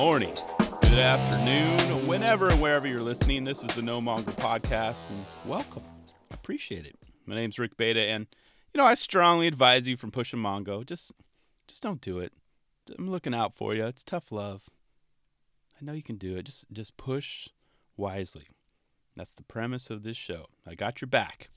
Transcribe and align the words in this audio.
morning, 0.00 0.32
good 0.80 0.98
afternoon, 0.98 2.06
whenever 2.06 2.48
and 2.48 2.58
wherever 2.58 2.88
you're 2.88 3.02
listening. 3.02 3.44
This 3.44 3.62
is 3.62 3.74
the 3.74 3.82
No 3.82 4.00
Mongo 4.00 4.32
Podcast, 4.32 5.10
and 5.10 5.26
welcome. 5.44 5.82
I 6.30 6.36
appreciate 6.36 6.86
it. 6.86 6.96
My 7.26 7.34
name's 7.34 7.58
Rick 7.58 7.76
Beta, 7.76 8.00
and 8.00 8.26
you 8.72 8.78
know 8.78 8.86
I 8.86 8.94
strongly 8.94 9.46
advise 9.46 9.86
you 9.86 9.98
from 9.98 10.10
pushing 10.10 10.38
Mongo. 10.38 10.86
Just, 10.86 11.12
just 11.68 11.82
don't 11.82 12.00
do 12.00 12.18
it. 12.18 12.32
I'm 12.98 13.10
looking 13.10 13.34
out 13.34 13.54
for 13.54 13.74
you. 13.74 13.84
It's 13.84 14.02
tough 14.02 14.32
love. 14.32 14.62
I 15.78 15.84
know 15.84 15.92
you 15.92 16.02
can 16.02 16.16
do 16.16 16.34
it. 16.34 16.46
Just, 16.46 16.64
just 16.72 16.96
push 16.96 17.50
wisely. 17.98 18.46
That's 19.16 19.34
the 19.34 19.42
premise 19.42 19.90
of 19.90 20.02
this 20.02 20.16
show. 20.16 20.46
I 20.66 20.76
got 20.76 21.02
your 21.02 21.08
back. 21.08 21.50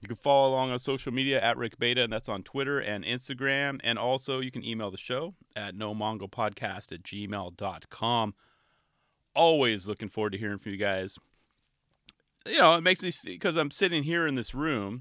You 0.00 0.08
can 0.08 0.16
follow 0.16 0.50
along 0.50 0.70
on 0.70 0.78
social 0.78 1.12
media 1.12 1.40
at 1.40 1.56
Rick 1.56 1.78
Beta, 1.78 2.02
and 2.02 2.12
that's 2.12 2.28
on 2.28 2.42
Twitter 2.42 2.78
and 2.78 3.04
Instagram. 3.04 3.80
And 3.82 3.98
also, 3.98 4.40
you 4.40 4.50
can 4.50 4.64
email 4.64 4.90
the 4.90 4.98
show 4.98 5.34
at 5.54 5.74
nomongopodcast 5.74 6.92
at 6.92 7.02
gmail.com. 7.02 8.34
Always 9.34 9.88
looking 9.88 10.08
forward 10.08 10.32
to 10.32 10.38
hearing 10.38 10.58
from 10.58 10.72
you 10.72 10.78
guys. 10.78 11.18
You 12.46 12.58
know, 12.58 12.76
it 12.76 12.82
makes 12.82 13.02
me, 13.02 13.10
because 13.24 13.56
I'm 13.56 13.70
sitting 13.70 14.02
here 14.02 14.26
in 14.26 14.34
this 14.34 14.54
room 14.54 15.00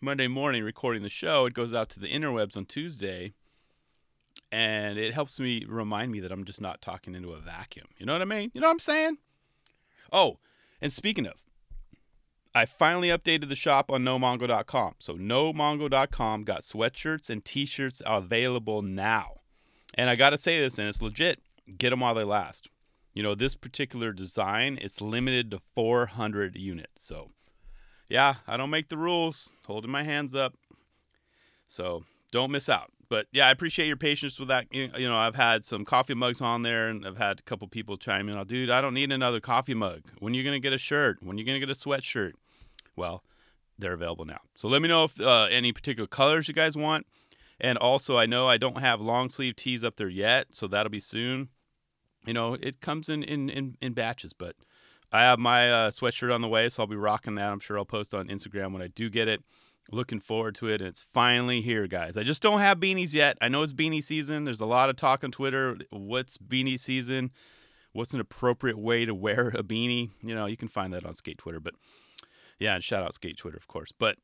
Monday 0.00 0.28
morning 0.28 0.62
recording 0.62 1.02
the 1.02 1.08
show, 1.08 1.46
it 1.46 1.54
goes 1.54 1.74
out 1.74 1.88
to 1.90 2.00
the 2.00 2.08
interwebs 2.08 2.56
on 2.56 2.66
Tuesday. 2.66 3.32
And 4.52 4.96
it 4.96 5.12
helps 5.12 5.40
me 5.40 5.64
remind 5.68 6.12
me 6.12 6.20
that 6.20 6.30
I'm 6.30 6.44
just 6.44 6.60
not 6.60 6.80
talking 6.80 7.14
into 7.14 7.32
a 7.32 7.40
vacuum. 7.40 7.86
You 7.98 8.06
know 8.06 8.12
what 8.12 8.22
I 8.22 8.26
mean? 8.26 8.52
You 8.54 8.60
know 8.60 8.68
what 8.68 8.74
I'm 8.74 8.78
saying? 8.78 9.18
Oh, 10.12 10.38
and 10.80 10.92
speaking 10.92 11.26
of, 11.26 11.34
I 12.56 12.64
finally 12.64 13.08
updated 13.08 13.50
the 13.50 13.54
shop 13.54 13.90
on 13.90 14.02
nomongo.com. 14.02 14.94
So 14.98 15.12
nomongo.com 15.12 16.44
got 16.44 16.62
sweatshirts 16.62 17.28
and 17.28 17.44
t-shirts 17.44 18.00
available 18.06 18.80
now. 18.80 19.40
And 19.92 20.08
I 20.08 20.16
got 20.16 20.30
to 20.30 20.38
say 20.38 20.58
this 20.58 20.78
and 20.78 20.88
it's 20.88 21.02
legit. 21.02 21.38
Get 21.76 21.90
them 21.90 22.00
while 22.00 22.14
they 22.14 22.24
last. 22.24 22.70
You 23.12 23.22
know, 23.22 23.34
this 23.34 23.54
particular 23.54 24.10
design, 24.10 24.78
it's 24.80 25.02
limited 25.02 25.50
to 25.50 25.60
400 25.74 26.56
units. 26.56 27.04
So, 27.04 27.28
yeah, 28.08 28.36
I 28.46 28.56
don't 28.56 28.70
make 28.70 28.88
the 28.88 28.96
rules. 28.96 29.50
Holding 29.66 29.90
my 29.90 30.04
hands 30.04 30.34
up. 30.34 30.54
So, 31.68 32.04
don't 32.32 32.50
miss 32.50 32.70
out. 32.70 32.90
But 33.10 33.26
yeah, 33.32 33.48
I 33.48 33.50
appreciate 33.50 33.86
your 33.86 33.98
patience 33.98 34.38
with 34.38 34.48
that. 34.48 34.72
You 34.72 34.88
know, 34.96 35.16
I've 35.18 35.36
had 35.36 35.62
some 35.62 35.84
coffee 35.84 36.14
mugs 36.14 36.40
on 36.40 36.62
there, 36.62 36.86
and 36.86 37.06
I've 37.06 37.18
had 37.18 37.38
a 37.38 37.42
couple 37.42 37.68
people 37.68 37.98
chime 37.98 38.30
in. 38.30 38.38
Oh, 38.38 38.44
dude, 38.44 38.70
I 38.70 38.80
don't 38.80 38.94
need 38.94 39.12
another 39.12 39.40
coffee 39.40 39.74
mug. 39.74 40.04
When 40.20 40.32
are 40.32 40.36
you 40.36 40.42
gonna 40.42 40.58
get 40.58 40.72
a 40.72 40.78
shirt? 40.78 41.22
When 41.22 41.36
are 41.36 41.38
you 41.38 41.44
gonna 41.44 41.60
get 41.60 41.70
a 41.70 41.74
sweatshirt? 41.74 42.32
Well, 42.96 43.22
they're 43.78 43.92
available 43.92 44.24
now. 44.24 44.40
So 44.54 44.68
let 44.68 44.82
me 44.82 44.88
know 44.88 45.04
if 45.04 45.20
uh, 45.20 45.48
any 45.50 45.72
particular 45.72 46.06
colors 46.06 46.48
you 46.48 46.54
guys 46.54 46.76
want. 46.76 47.06
And 47.60 47.78
also, 47.78 48.18
I 48.18 48.26
know 48.26 48.48
I 48.48 48.58
don't 48.58 48.80
have 48.80 49.00
long 49.00 49.30
sleeve 49.30 49.56
tees 49.56 49.82
up 49.82 49.96
there 49.96 50.08
yet, 50.08 50.48
so 50.50 50.66
that'll 50.66 50.90
be 50.90 51.00
soon. 51.00 51.48
You 52.26 52.34
know, 52.34 52.54
it 52.54 52.80
comes 52.80 53.08
in 53.08 53.22
in 53.22 53.48
in, 53.48 53.76
in 53.80 53.92
batches, 53.94 54.32
but 54.32 54.56
I 55.12 55.22
have 55.22 55.38
my 55.38 55.70
uh, 55.70 55.90
sweatshirt 55.90 56.34
on 56.34 56.42
the 56.42 56.48
way, 56.48 56.68
so 56.68 56.82
I'll 56.82 56.86
be 56.86 56.96
rocking 56.96 57.36
that. 57.36 57.50
I'm 57.50 57.60
sure 57.60 57.78
I'll 57.78 57.84
post 57.84 58.12
on 58.12 58.28
Instagram 58.28 58.72
when 58.72 58.82
I 58.82 58.88
do 58.88 59.08
get 59.08 59.28
it. 59.28 59.42
Looking 59.92 60.18
forward 60.18 60.56
to 60.56 60.68
it, 60.68 60.80
and 60.80 60.88
it's 60.88 61.00
finally 61.00 61.62
here, 61.62 61.86
guys. 61.86 62.16
I 62.16 62.24
just 62.24 62.42
don't 62.42 62.58
have 62.58 62.78
beanies 62.78 63.14
yet. 63.14 63.38
I 63.40 63.48
know 63.48 63.62
it's 63.62 63.72
beanie 63.72 64.02
season. 64.02 64.44
There's 64.44 64.60
a 64.60 64.66
lot 64.66 64.90
of 64.90 64.96
talk 64.96 65.22
on 65.22 65.30
Twitter. 65.30 65.78
What's 65.90 66.38
beanie 66.38 66.78
season? 66.78 67.30
What's 67.92 68.12
an 68.12 68.18
appropriate 68.18 68.78
way 68.78 69.04
to 69.04 69.14
wear 69.14 69.48
a 69.50 69.62
beanie? 69.62 70.10
You 70.22 70.34
know, 70.34 70.46
you 70.46 70.56
can 70.56 70.66
find 70.66 70.92
that 70.92 71.06
on 71.06 71.14
Skate 71.14 71.38
Twitter, 71.38 71.60
but 71.60 71.74
yeah, 72.58 72.74
and 72.74 72.84
shout 72.84 73.02
out 73.02 73.14
Skate 73.14 73.36
Twitter, 73.36 73.56
of 73.56 73.66
course. 73.66 73.92
But 73.96 74.16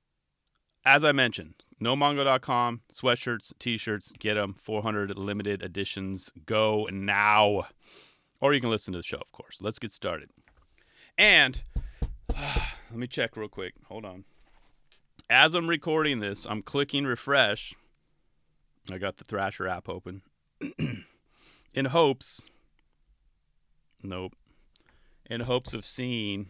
as 0.85 1.05
I 1.05 1.13
mentioned, 1.13 1.55
nomongo.com, 1.83 2.81
sweatshirts, 2.93 3.53
t-shirts, 3.59 4.13
get 4.19 4.35
them. 4.35 4.55
400 4.61 5.17
limited 5.17 5.63
editions. 5.63 6.33
Go 6.47 6.89
now. 6.91 7.67
Or 8.41 8.53
you 8.53 8.61
can 8.61 8.71
listen 8.71 8.93
to 8.93 8.99
the 8.99 9.05
show, 9.05 9.19
of 9.19 9.31
course. 9.33 9.59
Let's 9.61 9.79
get 9.79 9.93
started. 9.93 10.31
And 11.17 11.63
uh, 12.35 12.57
let 12.91 12.99
me 12.99 13.07
check 13.07 13.37
real 13.37 13.49
quick. 13.49 13.75
Hold 13.89 14.05
on. 14.05 14.25
As 15.31 15.55
I'm 15.55 15.69
recording 15.69 16.19
this, 16.19 16.47
I'm 16.49 16.63
clicking 16.63 17.05
refresh. 17.05 17.75
I 18.91 18.99
got 18.99 19.19
the 19.19 19.25
Thrasher 19.25 19.69
app 19.69 19.89
open. 19.89 20.23
in 21.75 21.85
hopes. 21.87 22.43
Nope. 24.03 24.35
In 25.31 25.43
hopes 25.43 25.73
of 25.73 25.85
seeing 25.85 26.49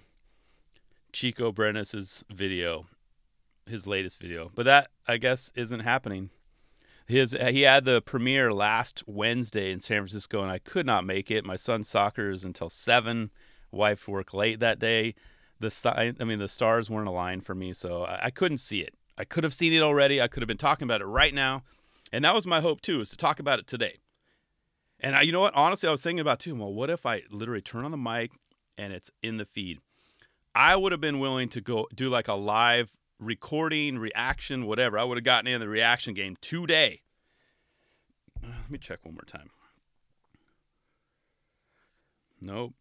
Chico 1.13 1.53
Brenes's 1.53 2.25
video, 2.31 2.87
his 3.67 3.87
latest 3.87 4.21
video. 4.21 4.51
But 4.55 4.65
that 4.65 4.91
I 5.07 5.19
guess 5.19 5.53
isn't 5.55 5.81
happening. 5.81 6.31
His 7.07 7.37
he 7.51 7.63
had 7.63 7.85
the 7.85 8.01
premiere 8.01 8.53
last 8.53 9.03
Wednesday 9.07 9.73
in 9.73 9.81
San 9.81 9.99
Francisco, 9.99 10.41
and 10.41 10.51
I 10.51 10.59
could 10.59 10.87
not 10.87 11.05
make 11.05 11.31
it. 11.31 11.45
My 11.45 11.57
son's 11.57 11.89
soccer 11.89 12.31
is 12.31 12.45
until 12.45 12.71
seven. 12.71 13.31
Wife 13.71 14.07
worked 14.09 14.35
late 14.35 14.61
that 14.61 14.79
day. 14.79 15.15
The 15.61 16.15
I 16.19 16.25
mean 16.25 16.39
the 16.39 16.49
stars 16.49 16.89
weren't 16.89 17.09
aligned 17.09 17.45
for 17.45 17.55
me, 17.55 17.73
so 17.73 18.05
I, 18.05 18.27
I 18.27 18.31
couldn't 18.31 18.59
see 18.59 18.81
it. 18.81 18.95
I 19.19 19.25
could 19.25 19.45
have 19.45 19.55
seen 19.55 19.73
it 19.73 19.83
already. 19.83 20.21
I 20.21 20.29
could 20.29 20.43
have 20.43 20.49
been 20.49 20.57
talking 20.57 20.87
about 20.87 21.01
it 21.01 21.07
right 21.07 21.35
now, 21.35 21.63
and 22.13 22.25
that 22.25 22.35
was 22.35 22.47
my 22.47 22.61
hope 22.61 22.81
too, 22.81 23.01
is 23.01 23.11
to 23.11 23.17
talk 23.17 23.39
about 23.39 23.59
it 23.59 23.67
today. 23.67 23.99
And 24.99 25.17
I, 25.17 25.23
you 25.23 25.33
know 25.33 25.41
what? 25.41 25.55
Honestly, 25.55 25.89
I 25.89 25.93
was 25.93 26.03
thinking 26.03 26.21
about 26.21 26.39
too. 26.39 26.55
Well, 26.55 26.73
what 26.73 26.89
if 26.89 27.05
I 27.05 27.23
literally 27.31 27.61
turn 27.61 27.85
on 27.85 27.91
the 27.91 27.97
mic 27.97 28.31
and 28.79 28.93
it's 28.93 29.11
in 29.23 29.37
the 29.37 29.45
feed? 29.45 29.81
I 30.55 30.77
would 30.77 30.93
have 30.93 31.01
been 31.01 31.19
willing 31.19 31.49
to 31.51 31.61
go 31.61 31.89
do 31.95 32.09
like 32.09 32.29
a 32.29 32.35
live 32.35 32.93
recording, 33.19 33.99
reaction, 33.99 34.67
whatever. 34.67 34.99
I 34.99 35.05
would 35.05 35.17
have 35.17 35.25
gotten 35.25 35.47
in 35.47 35.61
the 35.61 35.69
reaction 35.69 36.15
game 36.15 36.37
today. 36.41 37.03
Let 38.43 38.71
me 38.71 38.79
check 38.79 39.01
one 39.05 39.15
more 39.15 39.25
time. 39.27 39.51
Nope. 42.41 42.75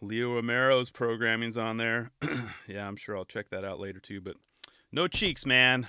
Leo 0.00 0.36
Romero's 0.36 0.90
programming's 0.90 1.56
on 1.56 1.76
there. 1.76 2.12
yeah, 2.68 2.86
I'm 2.86 2.96
sure 2.96 3.16
I'll 3.16 3.24
check 3.24 3.50
that 3.50 3.64
out 3.64 3.80
later 3.80 3.98
too. 3.98 4.20
But 4.20 4.36
no 4.92 5.08
cheeks, 5.08 5.44
man. 5.44 5.88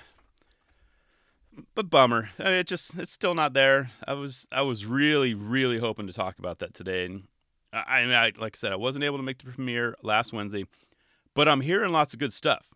But 1.74 1.90
bummer. 1.90 2.30
I 2.38 2.44
mean, 2.44 2.52
it 2.54 2.66
just 2.66 2.98
it's 2.98 3.12
still 3.12 3.34
not 3.34 3.52
there. 3.52 3.90
I 4.06 4.14
was 4.14 4.46
I 4.50 4.62
was 4.62 4.84
really 4.84 5.34
really 5.34 5.78
hoping 5.78 6.06
to 6.08 6.12
talk 6.12 6.38
about 6.38 6.58
that 6.58 6.74
today, 6.74 7.04
and 7.04 7.24
I, 7.72 8.02
I 8.02 8.32
like 8.38 8.56
I 8.56 8.58
said 8.58 8.72
I 8.72 8.76
wasn't 8.76 9.04
able 9.04 9.18
to 9.18 9.22
make 9.22 9.38
the 9.38 9.50
premiere 9.50 9.96
last 10.02 10.32
Wednesday. 10.32 10.64
But 11.40 11.48
I'm 11.48 11.62
hearing 11.62 11.90
lots 11.90 12.12
of 12.12 12.18
good 12.18 12.34
stuff. 12.34 12.68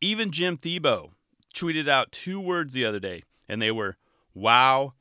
Even 0.00 0.32
Jim 0.32 0.56
Thiebaud 0.56 1.10
tweeted 1.54 1.88
out 1.88 2.10
two 2.10 2.40
words 2.40 2.72
the 2.72 2.84
other 2.84 2.98
day, 2.98 3.22
and 3.48 3.62
they 3.62 3.70
were 3.70 3.98
wow 4.34 4.94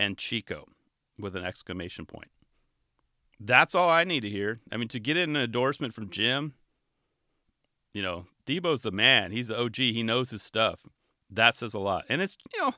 and 0.00 0.18
Chico 0.18 0.66
with 1.16 1.36
an 1.36 1.44
exclamation 1.44 2.06
point. 2.06 2.32
That's 3.38 3.76
all 3.76 3.88
I 3.88 4.02
need 4.02 4.22
to 4.22 4.28
hear. 4.28 4.58
I 4.72 4.78
mean, 4.78 4.88
to 4.88 4.98
get 4.98 5.16
an 5.16 5.36
endorsement 5.36 5.94
from 5.94 6.10
Jim, 6.10 6.54
you 7.94 8.02
know, 8.02 8.26
Debo's 8.46 8.82
the 8.82 8.90
man. 8.90 9.30
He's 9.30 9.46
the 9.46 9.62
OG. 9.62 9.76
He 9.76 10.02
knows 10.02 10.30
his 10.30 10.42
stuff. 10.42 10.80
That 11.30 11.54
says 11.54 11.72
a 11.72 11.78
lot. 11.78 12.04
And 12.08 12.20
it's, 12.20 12.36
you 12.52 12.60
know, 12.60 12.72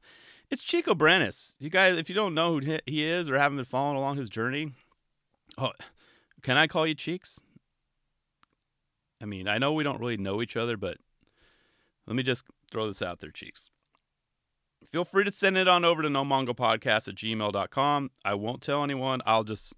it's 0.50 0.60
Chico 0.60 0.94
Brenes. 0.94 1.54
You 1.60 1.70
guys, 1.70 1.96
if 1.96 2.10
you 2.10 2.14
don't 2.14 2.34
know 2.34 2.60
who 2.60 2.78
he 2.84 3.04
is 3.04 3.30
or 3.30 3.38
haven't 3.38 3.56
been 3.56 3.64
following 3.64 3.96
along 3.96 4.18
his 4.18 4.28
journey, 4.28 4.74
oh, 5.56 5.72
can 6.42 6.58
I 6.58 6.66
call 6.66 6.86
you 6.86 6.94
Cheeks? 6.94 7.40
I 9.20 9.24
mean, 9.24 9.48
I 9.48 9.58
know 9.58 9.72
we 9.72 9.84
don't 9.84 10.00
really 10.00 10.16
know 10.16 10.40
each 10.42 10.56
other, 10.56 10.76
but 10.76 10.98
let 12.06 12.16
me 12.16 12.22
just 12.22 12.44
throw 12.70 12.86
this 12.86 13.02
out 13.02 13.20
there, 13.20 13.30
Cheeks. 13.30 13.70
Feel 14.90 15.04
free 15.04 15.24
to 15.24 15.30
send 15.30 15.58
it 15.58 15.68
on 15.68 15.84
over 15.84 16.02
to 16.02 16.08
nomongopodcast 16.08 17.08
at 17.08 17.14
gmail.com. 17.14 18.10
I 18.24 18.34
won't 18.34 18.62
tell 18.62 18.82
anyone. 18.82 19.20
I'll 19.26 19.44
just 19.44 19.74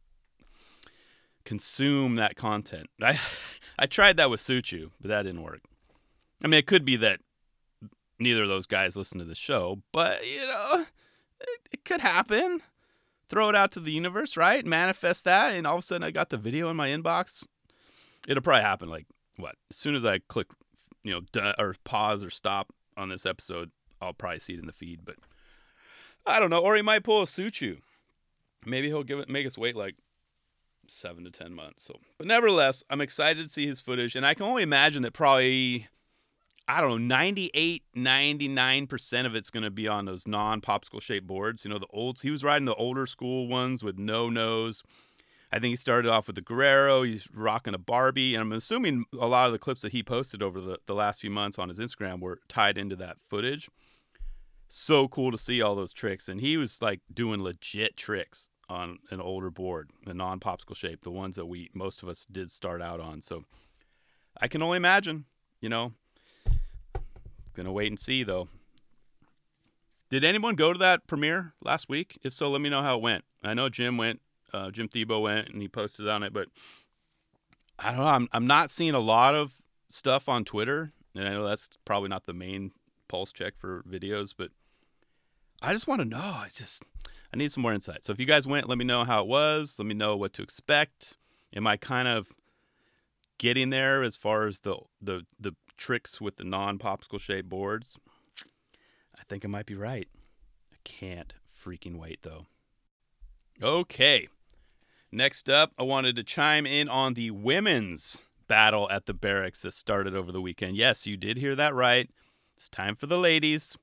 consume 1.45 2.17
that 2.17 2.37
content. 2.37 2.89
I 3.03 3.19
I 3.79 3.87
tried 3.87 4.17
that 4.19 4.31
with 4.31 4.41
Suciu, 4.41 4.91
but 5.01 5.09
that 5.09 5.23
didn't 5.23 5.43
work. 5.43 5.63
I 6.43 6.49
mean, 6.49 6.59
it 6.59 6.67
could 6.67 6.85
be 6.85 6.97
that 6.97 7.21
neither 8.19 8.43
of 8.43 8.49
those 8.49 8.67
guys 8.67 8.97
listen 8.97 9.19
to 9.19 9.25
the 9.25 9.35
show, 9.35 9.83
but 9.93 10.25
you 10.31 10.47
know, 10.47 10.87
it, 11.41 11.61
it 11.73 11.85
could 11.85 12.03
happen. 12.03 12.61
Throw 13.29 13.49
it 13.49 13.55
out 13.55 13.73
to 13.73 13.81
the 13.81 13.93
universe, 13.93 14.37
right? 14.37 14.67
Manifest 14.67 15.25
that, 15.25 15.55
and 15.55 15.67
all 15.67 15.77
of 15.77 15.81
a 15.81 15.87
sudden 15.87 16.03
I 16.05 16.11
got 16.11 16.31
the 16.31 16.37
video 16.37 16.69
in 16.69 16.77
my 16.77 16.89
inbox. 16.89 17.47
It'll 18.29 18.43
probably 18.43 18.63
happen 18.63 18.89
like 18.89 19.07
what? 19.37 19.57
As 19.71 19.77
soon 19.77 19.95
as 19.95 20.05
I 20.05 20.19
click, 20.19 20.49
you 21.03 21.13
know, 21.35 21.53
or 21.59 21.75
pause 21.85 22.25
or 22.25 22.31
stop 22.31 22.73
on 22.97 23.09
this 23.09 23.27
episode, 23.27 23.71
I'll 24.01 24.13
probably 24.13 24.39
see 24.39 24.55
it 24.55 24.61
in 24.61 24.67
the 24.67 24.73
feed. 24.73 25.05
But 25.05 25.17
I 26.27 26.39
don't 26.39 26.51
know. 26.51 26.59
Or 26.59 26.77
he 26.77 26.83
might 26.83 27.05
pull 27.05 27.23
a 27.23 27.27
Suciu. 27.27 27.79
Maybe 28.67 28.89
he'll 28.89 29.05
give 29.05 29.19
it, 29.19 29.29
make 29.29 29.47
us 29.47 29.57
wait 29.57 29.77
like 29.77 29.97
seven 30.87 31.25
to 31.25 31.31
ten 31.31 31.55
months. 31.55 31.85
So, 31.85 31.97
but 32.19 32.27
nevertheless, 32.27 32.85
I'm 32.91 33.01
excited 33.01 33.43
to 33.45 33.51
see 33.51 33.67
his 33.67 33.81
footage, 33.81 34.17
and 34.17 34.27
I 34.27 34.35
can 34.35 34.47
only 34.47 34.63
imagine 34.63 35.03
that 35.03 35.13
probably. 35.13 35.89
I 36.69 36.81
don't 36.81 36.91
know, 36.91 37.17
98, 37.17 37.83
99% 37.97 39.27
of 39.27 39.35
it's 39.35 39.51
going 39.51 39.65
to 39.65 39.73
be 39.73 39.89
on 39.89 40.05
those 40.05 40.29
non 40.29 40.61
popsicle 40.61 41.03
shaped 41.03 41.27
boards. 41.27 41.65
You 41.65 41.71
know, 41.73 41.81
the 41.81 41.89
old, 41.91 42.21
he 42.21 42.31
was 42.31 42.45
riding 42.45 42.65
the 42.65 42.77
older 42.77 43.07
school 43.07 43.49
ones 43.49 43.83
with 43.83 43.99
no 43.99 44.29
nose 44.29 44.85
I 45.53 45.59
think 45.59 45.73
he 45.73 45.77
started 45.77 46.11
off 46.11 46.29
with 46.29 46.37
the 46.37 46.43
Guerrero. 46.43 47.03
He's 47.03 47.29
rocking 47.35 47.75
a 47.75 47.79
Barbie, 47.79 48.35
and 48.35 48.43
I'm 48.43 48.53
assuming 48.53 49.05
a 49.19 49.27
lot 49.27 49.47
of 49.47 49.53
the 49.53 49.59
clips 49.59 49.83
that 49.83 49.93
he 49.93 50.03
posted 50.03 50.43
over 50.43 50.61
the, 50.61 50.79
the 50.87 50.95
last 50.95 51.21
few 51.21 51.31
months 51.31 51.59
on 51.59 51.69
his 51.69 51.81
Instagram 51.81 52.21
were 52.21 52.39
tied 52.49 52.79
into 52.79 52.95
that 52.97 53.17
footage. 53.29 53.69
So 54.69 55.09
cool 55.09 55.33
to 55.33 55.39
see 55.39 55.61
all 55.61 55.75
those 55.75 55.93
tricks, 55.93 56.29
and 56.29 56.41
he 56.41 56.57
was 56.57 56.81
like 56.81 57.01
doing 57.13 57.43
legit 57.43 57.97
tricks 57.97 58.51
on 58.69 59.01
an 59.11 59.21
older 59.21 59.51
board, 59.51 59.91
a 60.07 60.15
non-popsicle 60.15 60.77
shape, 60.77 61.03
the 61.03 61.11
ones 61.11 61.35
that 61.35 61.47
we 61.47 61.71
most 61.75 62.05
of 62.05 62.09
us 62.09 62.25
did 62.31 62.53
start 62.53 62.81
out 62.81 63.01
on. 63.01 63.21
So 63.21 63.45
I 64.41 64.47
can 64.47 64.63
only 64.63 64.77
imagine, 64.77 65.25
you 65.61 65.69
know. 65.69 65.93
Gonna 67.55 67.73
wait 67.73 67.91
and 67.91 67.99
see 67.99 68.23
though. 68.23 68.47
Did 70.09 70.25
anyone 70.25 70.55
go 70.55 70.73
to 70.73 70.79
that 70.79 71.09
premiere 71.09 71.55
last 71.63 71.89
week? 71.89 72.19
If 72.23 72.33
so, 72.33 72.49
let 72.49 72.61
me 72.61 72.69
know 72.69 72.83
how 72.83 72.97
it 72.97 73.03
went. 73.03 73.25
I 73.43 73.55
know 73.55 73.69
Jim 73.69 73.97
went, 73.97 74.21
uh, 74.53 74.71
Jim 74.71 74.89
Thiebaud 74.89 75.23
went, 75.23 75.49
and 75.49 75.61
he 75.61 75.69
posted 75.69 76.09
on 76.09 76.23
it, 76.23 76.33
but 76.33 76.49
I 77.79 77.91
don't 77.91 78.01
know. 78.01 78.07
I'm 78.07 78.29
I'm 78.33 78.47
not 78.47 78.71
seeing 78.71 78.95
a 78.95 79.01
lot 79.01 79.35
of 79.35 79.55
stuff 79.89 80.29
on 80.29 80.45
Twitter, 80.45 80.93
and 81.15 81.27
I 81.27 81.33
know 81.33 81.47
that's 81.47 81.71
probably 81.85 82.09
not 82.09 82.27
the 82.27 82.33
main 82.33 82.73
pulse 83.09 83.33
check 83.33 83.55
for 83.59 83.83
videos, 83.83 84.35
but 84.37 84.51
I 85.63 85.73
just 85.73 85.87
want 85.87 86.01
to 86.01 86.05
know. 86.07 86.19
I 86.19 86.49
just 86.55 86.85
I 87.33 87.37
need 87.37 87.53
some 87.53 87.63
more 87.63 87.73
insight. 87.73 88.05
So 88.05 88.13
if 88.13 88.21
you 88.21 88.27
guys 88.27 88.47
went, 88.47 88.69
let 88.69 88.79
me 88.79 88.85
know 88.85 89.05
how 89.05 89.23
it 89.23 89.27
was. 89.29 89.77
Let 89.79 89.87
me 89.87 89.95
know 89.95 90.17
what 90.17 90.33
to 90.35 90.43
expect. 90.43 91.17
Am 91.55 91.67
I 91.67 91.77
kind 91.77 92.09
of 92.09 92.29
getting 93.39 93.71
there 93.71 94.03
as 94.03 94.17
far 94.17 94.47
as 94.47 94.61
the 94.61 94.77
the 95.01 95.25
the 95.39 95.55
tricks 95.77 96.21
with 96.21 96.37
the 96.37 96.45
non 96.45 96.79
popsicle 96.79 97.21
shaped 97.21 97.49
boards? 97.49 97.99
I 99.19 99.23
think 99.29 99.45
I 99.45 99.49
might 99.49 99.67
be 99.67 99.75
right. 99.75 100.09
I 100.73 100.77
can't 100.85 101.33
freaking 101.65 101.97
wait 101.97 102.21
though. 102.23 102.47
Okay. 103.63 104.29
Next 105.13 105.49
up, 105.49 105.73
I 105.79 105.83
wanted 105.83 106.17
to 106.17 106.23
chime 106.23 106.67
in 106.67 106.89
on 106.89 107.15
the 107.15 107.31
women's 107.33 108.23
battle 108.47 108.89
at 108.91 109.07
the 109.07 109.15
Berrics 109.15 109.61
that 109.63 109.75
started 109.75 110.15
over 110.15 110.31
the 110.31 110.41
weekend. 110.41 110.77
Yes, 110.77 111.07
you 111.07 111.17
did 111.17 111.37
hear 111.37 111.57
that 111.57 111.75
right. 111.75 112.09
It's 112.57 112.69
time 112.69 112.95
for 112.95 113.07
the 113.07 113.19
ladies. 113.19 113.77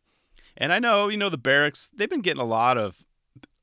And 0.55 0.71
I 0.71 0.79
know, 0.79 1.09
you 1.09 1.17
know, 1.17 1.29
the 1.29 1.37
Berrics, 1.37 1.89
they've 1.93 2.09
been 2.09 2.21
getting 2.21 2.41
a 2.41 2.45
lot 2.45 2.77
of 2.77 3.03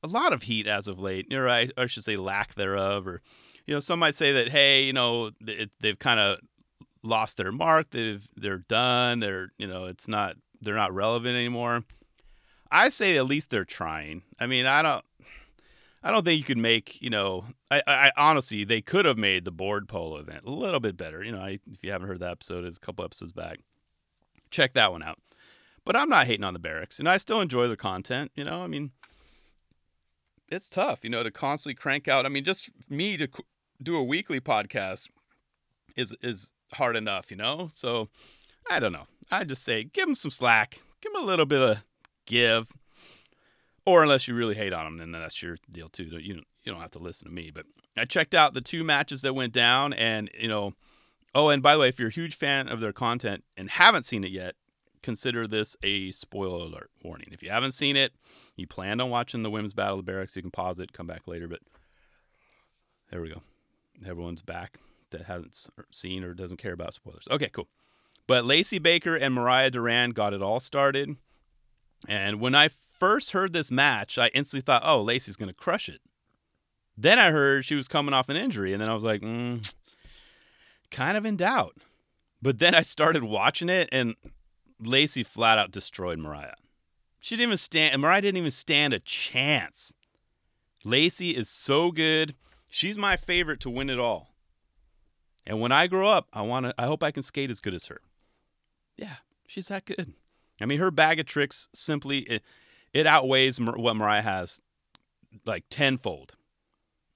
a 0.02 0.06
lot 0.06 0.34
of 0.34 0.42
heat 0.42 0.66
as 0.66 0.86
of 0.86 0.98
late. 0.98 1.32
Or 1.32 1.48
I 1.48 1.70
should 1.86 2.04
say 2.04 2.16
lack 2.16 2.54
thereof 2.54 3.06
or 3.06 3.22
you 3.66 3.72
know, 3.72 3.80
some 3.80 3.98
might 3.98 4.14
say 4.14 4.32
that 4.32 4.50
hey, 4.50 4.84
you 4.84 4.92
know, 4.92 5.30
they've 5.40 5.98
kind 5.98 6.20
of 6.20 6.38
lost 7.02 7.36
their 7.38 7.52
mark. 7.52 7.90
They've 7.90 8.26
they're 8.36 8.58
done. 8.58 9.20
They're, 9.20 9.48
you 9.56 9.66
know, 9.66 9.86
it's 9.86 10.06
not 10.06 10.36
they're 10.60 10.74
not 10.74 10.94
relevant 10.94 11.34
anymore. 11.34 11.84
I 12.70 12.88
say 12.88 13.16
at 13.16 13.26
least 13.26 13.50
they're 13.50 13.64
trying. 13.64 14.22
I 14.38 14.46
mean, 14.46 14.66
I 14.66 14.82
don't 14.82 15.04
I 16.06 16.10
don't 16.10 16.22
think 16.22 16.38
you 16.38 16.44
could 16.44 16.58
make, 16.58 17.00
you 17.00 17.08
know, 17.08 17.46
I, 17.70 17.82
I 17.86 18.12
honestly, 18.18 18.62
they 18.62 18.82
could 18.82 19.06
have 19.06 19.16
made 19.16 19.46
the 19.46 19.50
board 19.50 19.88
polo 19.88 20.18
event 20.18 20.44
a 20.44 20.50
little 20.50 20.78
bit 20.78 20.98
better. 20.98 21.24
You 21.24 21.32
know, 21.32 21.40
I, 21.40 21.58
if 21.72 21.82
you 21.82 21.90
haven't 21.90 22.08
heard 22.08 22.20
that 22.20 22.32
episode, 22.32 22.66
it's 22.66 22.76
a 22.76 22.80
couple 22.80 23.06
episodes 23.06 23.32
back. 23.32 23.60
Check 24.50 24.74
that 24.74 24.92
one 24.92 25.02
out. 25.02 25.18
But 25.82 25.96
I'm 25.96 26.10
not 26.10 26.26
hating 26.26 26.44
on 26.44 26.52
the 26.52 26.60
Berrics, 26.60 26.98
and 26.98 27.08
I 27.08 27.16
still 27.16 27.40
enjoy 27.40 27.68
the 27.68 27.76
content. 27.76 28.32
You 28.34 28.44
know, 28.44 28.62
I 28.62 28.66
mean, 28.66 28.90
it's 30.48 30.68
tough, 30.68 31.00
you 31.04 31.10
know, 31.10 31.22
to 31.22 31.30
constantly 31.30 31.74
crank 31.74 32.06
out. 32.06 32.26
I 32.26 32.28
mean, 32.28 32.44
just 32.44 32.68
me 32.90 33.16
to 33.16 33.28
do 33.82 33.96
a 33.96 34.04
weekly 34.04 34.40
podcast 34.40 35.08
is 35.96 36.14
is 36.22 36.52
hard 36.74 36.96
enough, 36.96 37.30
you 37.30 37.36
know. 37.38 37.70
So 37.72 38.08
I 38.70 38.78
don't 38.78 38.92
know. 38.92 39.06
I 39.30 39.44
just 39.44 39.62
say 39.62 39.84
give 39.84 40.06
them 40.06 40.14
some 40.14 40.30
slack, 40.30 40.82
give 41.00 41.12
them 41.14 41.22
a 41.22 41.26
little 41.26 41.46
bit 41.46 41.62
of 41.62 41.78
give 42.26 42.72
or 43.86 44.02
unless 44.02 44.26
you 44.26 44.34
really 44.34 44.54
hate 44.54 44.72
on 44.72 44.84
them, 44.84 44.98
then 44.98 45.12
that's 45.20 45.42
your 45.42 45.56
deal 45.70 45.88
too. 45.88 46.04
You 46.04 46.42
you 46.64 46.72
don't 46.72 46.80
have 46.80 46.92
to 46.92 46.98
listen 46.98 47.28
to 47.28 47.34
me. 47.34 47.50
But 47.50 47.66
I 47.96 48.04
checked 48.04 48.34
out 48.34 48.54
the 48.54 48.60
two 48.60 48.82
matches 48.84 49.22
that 49.22 49.34
went 49.34 49.52
down, 49.52 49.92
and 49.92 50.30
you 50.38 50.48
know, 50.48 50.74
oh, 51.34 51.48
and 51.48 51.62
by 51.62 51.74
the 51.74 51.80
way, 51.80 51.88
if 51.88 51.98
you're 51.98 52.08
a 52.08 52.12
huge 52.12 52.36
fan 52.36 52.68
of 52.68 52.80
their 52.80 52.92
content 52.92 53.44
and 53.56 53.70
haven't 53.70 54.04
seen 54.04 54.24
it 54.24 54.30
yet, 54.30 54.54
consider 55.02 55.46
this 55.46 55.76
a 55.82 56.10
spoiler 56.12 56.64
alert 56.64 56.90
warning. 57.02 57.28
If 57.32 57.42
you 57.42 57.50
haven't 57.50 57.72
seen 57.72 57.96
it, 57.96 58.12
you 58.56 58.66
planned 58.66 59.00
on 59.00 59.10
watching 59.10 59.42
the 59.42 59.50
women's 59.50 59.74
battle 59.74 59.98
of 59.98 60.06
the 60.06 60.10
Berrics, 60.10 60.34
you 60.34 60.42
can 60.42 60.50
pause 60.50 60.78
it, 60.78 60.92
come 60.92 61.06
back 61.06 61.28
later. 61.28 61.46
But 61.46 61.60
there 63.10 63.20
we 63.20 63.28
go. 63.28 63.42
Everyone's 64.06 64.42
back 64.42 64.80
that 65.10 65.26
hasn't 65.26 65.68
seen 65.90 66.24
or 66.24 66.34
doesn't 66.34 66.56
care 66.56 66.72
about 66.72 66.94
spoilers. 66.94 67.28
Okay, 67.30 67.48
cool. 67.50 67.68
But 68.26 68.46
Lacey 68.46 68.78
Baker 68.78 69.14
and 69.14 69.34
Mariah 69.34 69.70
Duran 69.70 70.10
got 70.10 70.32
it 70.32 70.42
all 70.42 70.58
started. 70.58 71.16
And 72.08 72.40
when 72.40 72.54
I 72.54 72.70
first 73.04 73.32
heard 73.32 73.52
this 73.52 73.70
match, 73.70 74.16
I 74.16 74.28
instantly 74.28 74.62
thought, 74.62 74.82
oh, 74.82 75.02
Lacey's 75.02 75.36
going 75.36 75.50
to 75.50 75.54
crush 75.54 75.90
it. 75.90 76.00
Then 76.96 77.18
I 77.18 77.32
heard 77.32 77.66
she 77.66 77.74
was 77.74 77.86
coming 77.86 78.14
off 78.14 78.30
an 78.30 78.36
injury, 78.36 78.72
and 78.72 78.80
then 78.80 78.88
I 78.88 78.94
was 78.94 79.04
like, 79.04 79.20
mm, 79.20 79.74
kind 80.90 81.18
of 81.18 81.26
in 81.26 81.36
doubt. 81.36 81.76
But 82.40 82.60
then 82.60 82.74
I 82.74 82.80
started 82.80 83.22
watching 83.22 83.68
it, 83.68 83.90
and 83.92 84.14
Lacey 84.80 85.22
flat 85.22 85.58
out 85.58 85.70
destroyed 85.70 86.18
Mariah. 86.18 86.54
She 87.20 87.36
didn't 87.36 87.48
even 87.48 87.56
stand, 87.58 88.00
Mariah 88.00 88.22
didn't 88.22 88.38
even 88.38 88.50
stand 88.50 88.94
a 88.94 89.00
chance. 89.00 89.92
Lacey 90.82 91.32
is 91.32 91.50
so 91.50 91.90
good. 91.90 92.34
She's 92.70 92.96
my 92.96 93.18
favorite 93.18 93.60
to 93.60 93.70
win 93.70 93.90
it 93.90 93.98
all. 93.98 94.30
And 95.46 95.60
when 95.60 95.72
I 95.72 95.88
grow 95.88 96.08
up, 96.08 96.28
I 96.32 96.40
want 96.40 96.66
to 96.66 96.74
I 96.78 96.86
hope 96.86 97.02
I 97.02 97.10
can 97.10 97.22
skate 97.22 97.50
as 97.50 97.60
good 97.60 97.74
as 97.74 97.86
her. 97.86 98.00
Yeah, 98.96 99.16
she's 99.46 99.68
that 99.68 99.84
good. 99.84 100.14
I 100.58 100.64
mean, 100.64 100.78
her 100.80 100.90
bag 100.90 101.20
of 101.20 101.26
tricks 101.26 101.68
simply 101.74 102.20
it, 102.20 102.42
it 102.94 103.06
outweighs 103.06 103.60
what 103.60 103.96
Mariah 103.96 104.22
has 104.22 104.60
like 105.44 105.64
tenfold. 105.68 106.34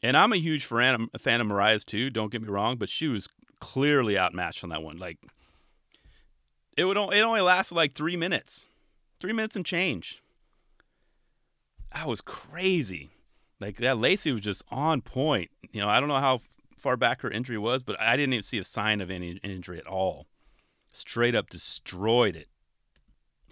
And 0.03 0.17
I'm 0.17 0.33
a 0.33 0.37
huge 0.37 0.67
fan, 0.67 1.09
a 1.15 1.19
fan 1.19 1.41
of 1.41 1.47
Mariah's 1.47 1.85
too. 1.85 2.11
Don't 2.11 2.31
get 2.31 2.43
me 2.43 2.49
wrong, 2.49 2.77
but 2.77 2.89
she 2.89 3.09
was 3.09 3.29
clearly 3.61 4.19
outmatched 4.19 4.63
on 4.63 4.71
that 4.71 4.83
one. 4.83 4.99
Like 4.99 5.19
it 6.77 6.85
would 6.85 6.97
it 6.97 7.23
only 7.23 7.41
lasted 7.41 7.77
like 7.77 7.95
three 7.95 8.17
minutes, 8.17 8.69
three 9.19 9.33
minutes 9.33 9.57
and 9.57 9.65
change. 9.65 10.21
That 11.95 12.07
was 12.07 12.21
crazy. 12.21 13.11
Like 13.61 13.77
that 13.79 13.99
Lacey 13.99 14.33
was 14.33 14.43
just 14.43 14.63
on 14.71 15.01
point. 15.01 15.51
You 15.73 15.81
know, 15.81 15.89
I 15.89 16.01
don't 16.01 16.09
know 16.09 16.17
how 16.17 16.41
far 16.77 16.97
back 16.97 17.23
her 17.23 17.31
injury 17.31 17.59
was, 17.59 17.83
but 17.83 18.01
I 18.01 18.17
didn't 18.17 18.35
even 18.35 18.43
see 18.43 18.59
a 18.59 18.65
sign 18.65 19.01
of 19.01 19.11
any 19.11 19.41
injury 19.43 19.79
at 19.79 19.87
all. 19.87 20.27
Straight 20.93 21.35
up 21.35 21.51
destroyed 21.51 22.37
it. 22.37 22.49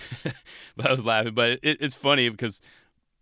but 0.76 0.86
I 0.86 0.92
was 0.92 1.04
laughing. 1.04 1.34
But 1.34 1.52
it, 1.62 1.78
it's 1.80 1.94
funny 1.94 2.28
because 2.28 2.60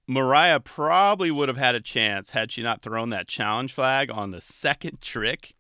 Mariah 0.07 0.61
probably 0.61 1.31
would 1.31 1.49
have 1.49 1.57
had 1.57 1.75
a 1.75 1.81
chance 1.81 2.33
had 2.33 2.53
she 2.53 2.63
not 2.63 2.83
thrown 2.83 3.11
that 3.11 3.29
challenge 3.29 3.73
flag 3.73 4.11
on 4.11 4.31
the 4.31 4.41
second 4.41 5.01
trick. 5.01 5.55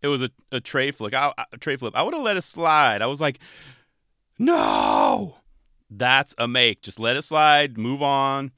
It 0.00 0.08
was 0.08 0.22
a, 0.22 0.30
a 0.50 0.60
tray 0.60 0.90
flip. 0.90 1.14
I, 1.14 1.32
a 1.52 1.58
tray 1.58 1.76
flip. 1.76 1.94
I 1.96 2.02
would 2.02 2.14
have 2.14 2.22
let 2.22 2.36
it 2.36 2.42
slide. 2.42 3.02
I 3.02 3.06
was 3.06 3.20
like, 3.20 3.38
no, 4.38 5.36
that's 5.90 6.34
a 6.38 6.48
make. 6.48 6.82
Just 6.82 6.98
let 6.98 7.16
it 7.16 7.22
slide. 7.22 7.78
Move 7.78 8.02
on. 8.02 8.52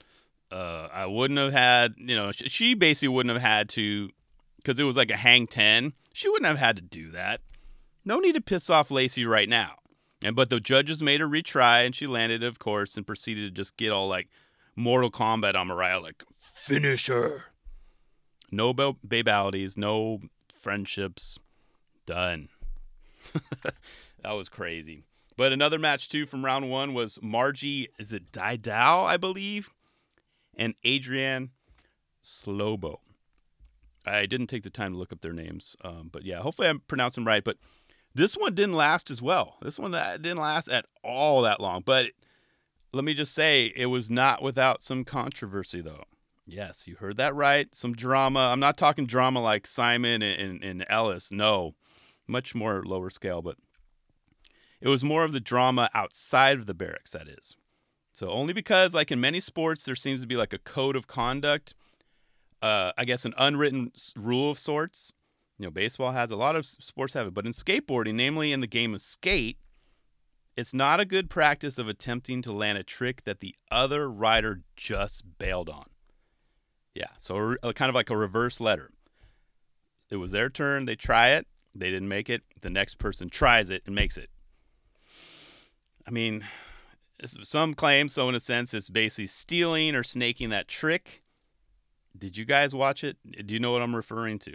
Uh, 0.50 0.88
I 0.92 1.06
wouldn't 1.06 1.38
have 1.38 1.52
had, 1.52 1.94
you 1.98 2.16
know, 2.16 2.30
she 2.32 2.74
basically 2.74 3.08
wouldn't 3.08 3.32
have 3.32 3.42
had 3.42 3.68
to, 3.70 4.08
because 4.56 4.78
it 4.78 4.84
was 4.84 4.96
like 4.96 5.10
a 5.10 5.16
hang 5.16 5.46
10. 5.46 5.92
She 6.12 6.28
wouldn't 6.28 6.46
have 6.46 6.58
had 6.58 6.76
to 6.76 6.82
do 6.82 7.10
that. 7.10 7.40
No 8.04 8.18
need 8.20 8.34
to 8.34 8.40
piss 8.40 8.70
off 8.70 8.90
Lacey 8.90 9.24
right 9.24 9.48
now. 9.48 9.76
And 10.24 10.34
but 10.34 10.48
the 10.48 10.58
judges 10.58 11.02
made 11.02 11.20
her 11.20 11.28
retry, 11.28 11.84
and 11.84 11.94
she 11.94 12.06
landed, 12.06 12.42
of 12.42 12.58
course, 12.58 12.96
and 12.96 13.06
proceeded 13.06 13.42
to 13.42 13.50
just 13.50 13.76
get 13.76 13.92
all 13.92 14.08
like 14.08 14.28
Mortal 14.74 15.10
Kombat 15.10 15.54
on 15.54 15.68
Mariah, 15.68 16.00
like 16.00 16.24
finish 16.54 17.08
her. 17.08 17.44
No 18.50 18.72
babalities, 18.72 19.76
no 19.76 20.20
friendships, 20.54 21.38
done. 22.06 22.48
that 24.22 24.32
was 24.32 24.48
crazy. 24.48 25.04
But 25.36 25.52
another 25.52 25.78
match 25.78 26.08
too 26.08 26.24
from 26.24 26.42
round 26.42 26.70
one 26.70 26.94
was 26.94 27.18
Margie, 27.20 27.88
is 27.98 28.10
it 28.10 28.32
Didow, 28.32 29.04
I 29.04 29.18
believe, 29.18 29.68
and 30.56 30.74
Adrienne 30.86 31.50
Slobo. 32.22 33.00
I 34.06 34.24
didn't 34.24 34.46
take 34.46 34.62
the 34.62 34.70
time 34.70 34.92
to 34.92 34.98
look 34.98 35.12
up 35.12 35.20
their 35.20 35.32
names, 35.34 35.76
um, 35.84 36.08
but 36.10 36.24
yeah, 36.24 36.40
hopefully 36.40 36.68
I'm 36.68 36.80
pronouncing 36.80 37.24
right. 37.24 37.44
But 37.44 37.58
this 38.14 38.36
one 38.36 38.54
didn't 38.54 38.74
last 38.74 39.10
as 39.10 39.20
well. 39.20 39.56
This 39.62 39.78
one 39.78 39.92
didn't 39.92 40.38
last 40.38 40.68
at 40.68 40.86
all 41.02 41.42
that 41.42 41.60
long. 41.60 41.82
But 41.84 42.06
let 42.92 43.04
me 43.04 43.14
just 43.14 43.34
say, 43.34 43.72
it 43.74 43.86
was 43.86 44.08
not 44.08 44.42
without 44.42 44.82
some 44.82 45.04
controversy, 45.04 45.80
though. 45.80 46.04
Yes, 46.46 46.86
you 46.86 46.96
heard 46.96 47.16
that 47.16 47.34
right. 47.34 47.74
Some 47.74 47.94
drama. 47.94 48.50
I'm 48.52 48.60
not 48.60 48.76
talking 48.76 49.06
drama 49.06 49.40
like 49.40 49.66
Simon 49.66 50.22
and, 50.22 50.40
and, 50.40 50.64
and 50.64 50.86
Ellis. 50.88 51.32
No, 51.32 51.74
much 52.28 52.54
more 52.54 52.84
lower 52.84 53.10
scale. 53.10 53.42
But 53.42 53.56
it 54.80 54.88
was 54.88 55.02
more 55.02 55.24
of 55.24 55.32
the 55.32 55.40
drama 55.40 55.90
outside 55.94 56.58
of 56.58 56.66
the 56.66 56.74
Berrics, 56.74 57.10
that 57.12 57.28
is. 57.28 57.56
So 58.12 58.28
only 58.28 58.52
because, 58.52 58.94
like 58.94 59.10
in 59.10 59.20
many 59.20 59.40
sports, 59.40 59.84
there 59.84 59.96
seems 59.96 60.20
to 60.20 60.26
be 60.26 60.36
like 60.36 60.52
a 60.52 60.58
code 60.58 60.94
of 60.94 61.08
conduct. 61.08 61.74
Uh, 62.62 62.92
I 62.96 63.04
guess 63.04 63.24
an 63.24 63.34
unwritten 63.36 63.90
rule 64.16 64.52
of 64.52 64.58
sorts 64.58 65.12
you 65.58 65.66
know, 65.66 65.70
baseball 65.70 66.12
has 66.12 66.30
a 66.30 66.36
lot 66.36 66.56
of 66.56 66.66
sports 66.66 67.14
have 67.14 67.26
it, 67.26 67.34
but 67.34 67.46
in 67.46 67.52
skateboarding, 67.52 68.14
namely 68.14 68.52
in 68.52 68.60
the 68.60 68.66
game 68.66 68.94
of 68.94 69.00
skate, 69.00 69.58
it's 70.56 70.74
not 70.74 71.00
a 71.00 71.04
good 71.04 71.30
practice 71.30 71.78
of 71.78 71.88
attempting 71.88 72.42
to 72.42 72.52
land 72.52 72.78
a 72.78 72.82
trick 72.82 73.24
that 73.24 73.40
the 73.40 73.54
other 73.70 74.10
rider 74.10 74.62
just 74.76 75.24
bailed 75.38 75.68
on. 75.68 75.86
Yeah, 76.94 77.08
so 77.18 77.56
kind 77.74 77.88
of 77.88 77.94
like 77.94 78.10
a 78.10 78.16
reverse 78.16 78.60
letter. 78.60 78.90
It 80.10 80.16
was 80.16 80.30
their 80.30 80.50
turn, 80.50 80.84
they 80.84 80.94
try 80.96 81.30
it, 81.30 81.46
they 81.74 81.90
didn't 81.90 82.08
make 82.08 82.30
it, 82.30 82.42
the 82.60 82.70
next 82.70 82.98
person 82.98 83.28
tries 83.28 83.70
it 83.70 83.82
and 83.86 83.94
makes 83.94 84.16
it. 84.16 84.30
I 86.06 86.10
mean, 86.10 86.44
some 87.24 87.74
claim 87.74 88.08
so 88.08 88.28
in 88.28 88.34
a 88.34 88.40
sense 88.40 88.74
it's 88.74 88.88
basically 88.88 89.26
stealing 89.26 89.94
or 89.94 90.02
snaking 90.02 90.50
that 90.50 90.68
trick 90.68 91.22
Did 92.16 92.36
you 92.36 92.44
guys 92.44 92.74
watch 92.74 93.02
it? 93.02 93.16
Do 93.46 93.54
you 93.54 93.60
know 93.60 93.72
what 93.72 93.82
I'm 93.82 93.96
referring 93.96 94.38
to? 94.40 94.54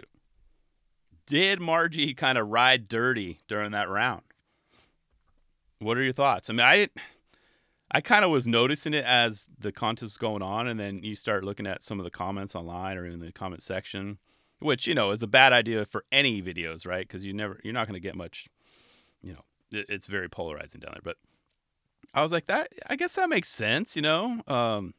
Did 1.30 1.60
Margie 1.60 2.12
kind 2.12 2.36
of 2.36 2.48
ride 2.48 2.88
dirty 2.88 3.38
during 3.46 3.70
that 3.70 3.88
round? 3.88 4.22
What 5.78 5.96
are 5.96 6.02
your 6.02 6.12
thoughts? 6.12 6.50
I 6.50 6.52
mean, 6.54 6.66
I 6.66 6.88
I 7.88 8.00
kind 8.00 8.24
of 8.24 8.32
was 8.32 8.48
noticing 8.48 8.94
it 8.94 9.04
as 9.04 9.46
the 9.56 9.70
contest 9.70 10.02
was 10.02 10.16
going 10.16 10.42
on, 10.42 10.66
and 10.66 10.80
then 10.80 11.04
you 11.04 11.14
start 11.14 11.44
looking 11.44 11.68
at 11.68 11.84
some 11.84 12.00
of 12.00 12.04
the 12.04 12.10
comments 12.10 12.56
online 12.56 12.98
or 12.98 13.06
in 13.06 13.20
the 13.20 13.30
comment 13.30 13.62
section, 13.62 14.18
which 14.58 14.88
you 14.88 14.94
know 14.94 15.12
is 15.12 15.22
a 15.22 15.28
bad 15.28 15.52
idea 15.52 15.84
for 15.84 16.04
any 16.10 16.42
videos, 16.42 16.84
right? 16.84 17.06
Because 17.06 17.24
you 17.24 17.32
never 17.32 17.60
you're 17.62 17.74
not 17.74 17.86
going 17.86 17.94
to 17.94 18.00
get 18.00 18.16
much, 18.16 18.48
you 19.22 19.32
know, 19.32 19.44
it, 19.70 19.86
it's 19.88 20.06
very 20.06 20.28
polarizing 20.28 20.80
down 20.80 20.94
there. 20.94 21.02
But 21.04 21.16
I 22.12 22.24
was 22.24 22.32
like, 22.32 22.48
that 22.48 22.74
I 22.88 22.96
guess 22.96 23.14
that 23.14 23.28
makes 23.28 23.50
sense, 23.50 23.94
you 23.94 24.02
know. 24.02 24.42
Um, 24.48 24.94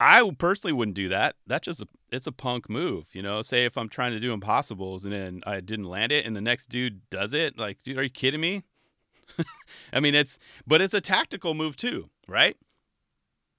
I 0.00 0.30
personally 0.38 0.72
wouldn't 0.72 0.94
do 0.94 1.08
that. 1.08 1.36
That's 1.46 1.64
just 1.64 1.80
a 1.80 1.88
it's 2.10 2.26
a 2.26 2.32
punk 2.32 2.70
move, 2.70 3.06
you 3.12 3.22
know. 3.22 3.42
Say 3.42 3.64
if 3.64 3.76
I'm 3.76 3.88
trying 3.88 4.12
to 4.12 4.20
do 4.20 4.32
impossibles 4.32 5.04
and 5.04 5.12
then 5.12 5.42
I 5.46 5.60
didn't 5.60 5.86
land 5.86 6.12
it, 6.12 6.24
and 6.24 6.36
the 6.36 6.40
next 6.40 6.68
dude 6.68 7.08
does 7.10 7.34
it, 7.34 7.58
like, 7.58 7.82
dude, 7.82 7.98
are 7.98 8.04
you 8.04 8.10
kidding 8.10 8.40
me? 8.40 8.62
I 9.92 10.00
mean, 10.00 10.14
it's 10.14 10.38
but 10.66 10.80
it's 10.80 10.94
a 10.94 11.00
tactical 11.00 11.54
move 11.54 11.76
too, 11.76 12.10
right? 12.28 12.56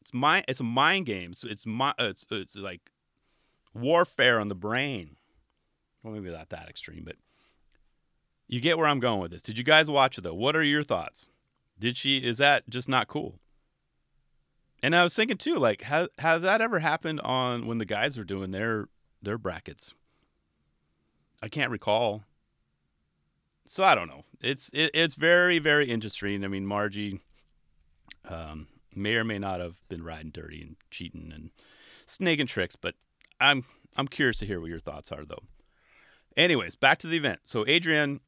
It's 0.01 0.13
my 0.13 0.43
it's 0.48 0.62
a 0.62 0.63
mind 0.63 1.05
game. 1.05 1.34
So 1.34 1.50
it's 1.50 1.65
my 1.65 1.89
uh, 2.00 2.05
it's 2.05 2.25
it's 2.31 2.55
like 2.55 2.91
warfare 3.74 4.39
on 4.39 4.48
the 4.48 4.55
brain. 4.55 5.17
Well, 6.03 6.13
maybe 6.13 6.31
not 6.31 6.50
that 6.50 6.69
extreme, 6.69 7.03
but 7.05 7.17
you 8.48 8.62
get 8.62 8.77
where 8.77 8.88
I'm 8.88 9.01
going 9.01 9.19
with 9.19 9.31
this. 9.31 9.41
Did 9.41 9.58
you 9.58 9.63
guys 9.65 9.89
watch 9.89 10.17
it 10.17 10.22
though? 10.22 10.34
What 10.34 10.55
are 10.55 10.63
your 10.63 10.84
thoughts? 10.84 11.29
Did 11.77 11.98
she? 11.98 12.17
Is 12.17 12.38
that 12.38 12.69
just 12.69 12.88
not 12.88 13.08
cool? 13.08 13.39
And 14.81 14.95
I 14.95 15.03
was 15.03 15.15
thinking 15.15 15.38
too, 15.38 15.55
like, 15.55 15.83
has 15.83 16.07
has 16.19 16.41
that 16.41 16.62
ever 16.62 16.79
happened 16.79 17.19
on 17.21 17.67
when 17.67 17.77
the 17.79 17.86
guys 17.86 18.17
were 18.17 18.24
doing 18.24 18.51
their 18.51 18.88
their 19.21 19.38
brackets? 19.38 19.93
I 21.41 21.48
can't 21.48 21.71
recall 21.71 22.24
so 23.69 23.83
I 23.83 23.93
don't 23.93 24.07
know. 24.07 24.24
It's 24.41 24.71
it, 24.74 24.89
it's 24.95 25.13
very 25.13 25.59
very 25.59 25.91
interesting. 25.91 26.43
I 26.43 26.48
mean, 26.48 26.65
Margie 26.65 27.19
um, 28.27 28.67
may 28.95 29.13
or 29.13 29.24
may 29.24 29.38
not 29.38 29.59
have 29.59 29.75
been 29.89 30.03
riding 30.03 30.31
dirty 30.31 30.63
and 30.63 30.75
cheating 30.89 31.31
and 31.33 31.51
snaking 32.07 32.48
tricks, 32.48 32.75
but 32.75 32.95
I'm 33.39 33.63
I'm 33.95 34.07
curious 34.07 34.39
to 34.39 34.48
hear 34.48 34.59
what 34.59 34.71
your 34.71 34.79
thoughts 34.79 35.12
are 35.12 35.24
though. 35.24 35.43
Anyways, 36.36 36.75
back 36.75 36.98
to 37.00 37.07
the 37.07 37.17
event. 37.17 37.41
So 37.43 37.63
Adrian 37.67 38.21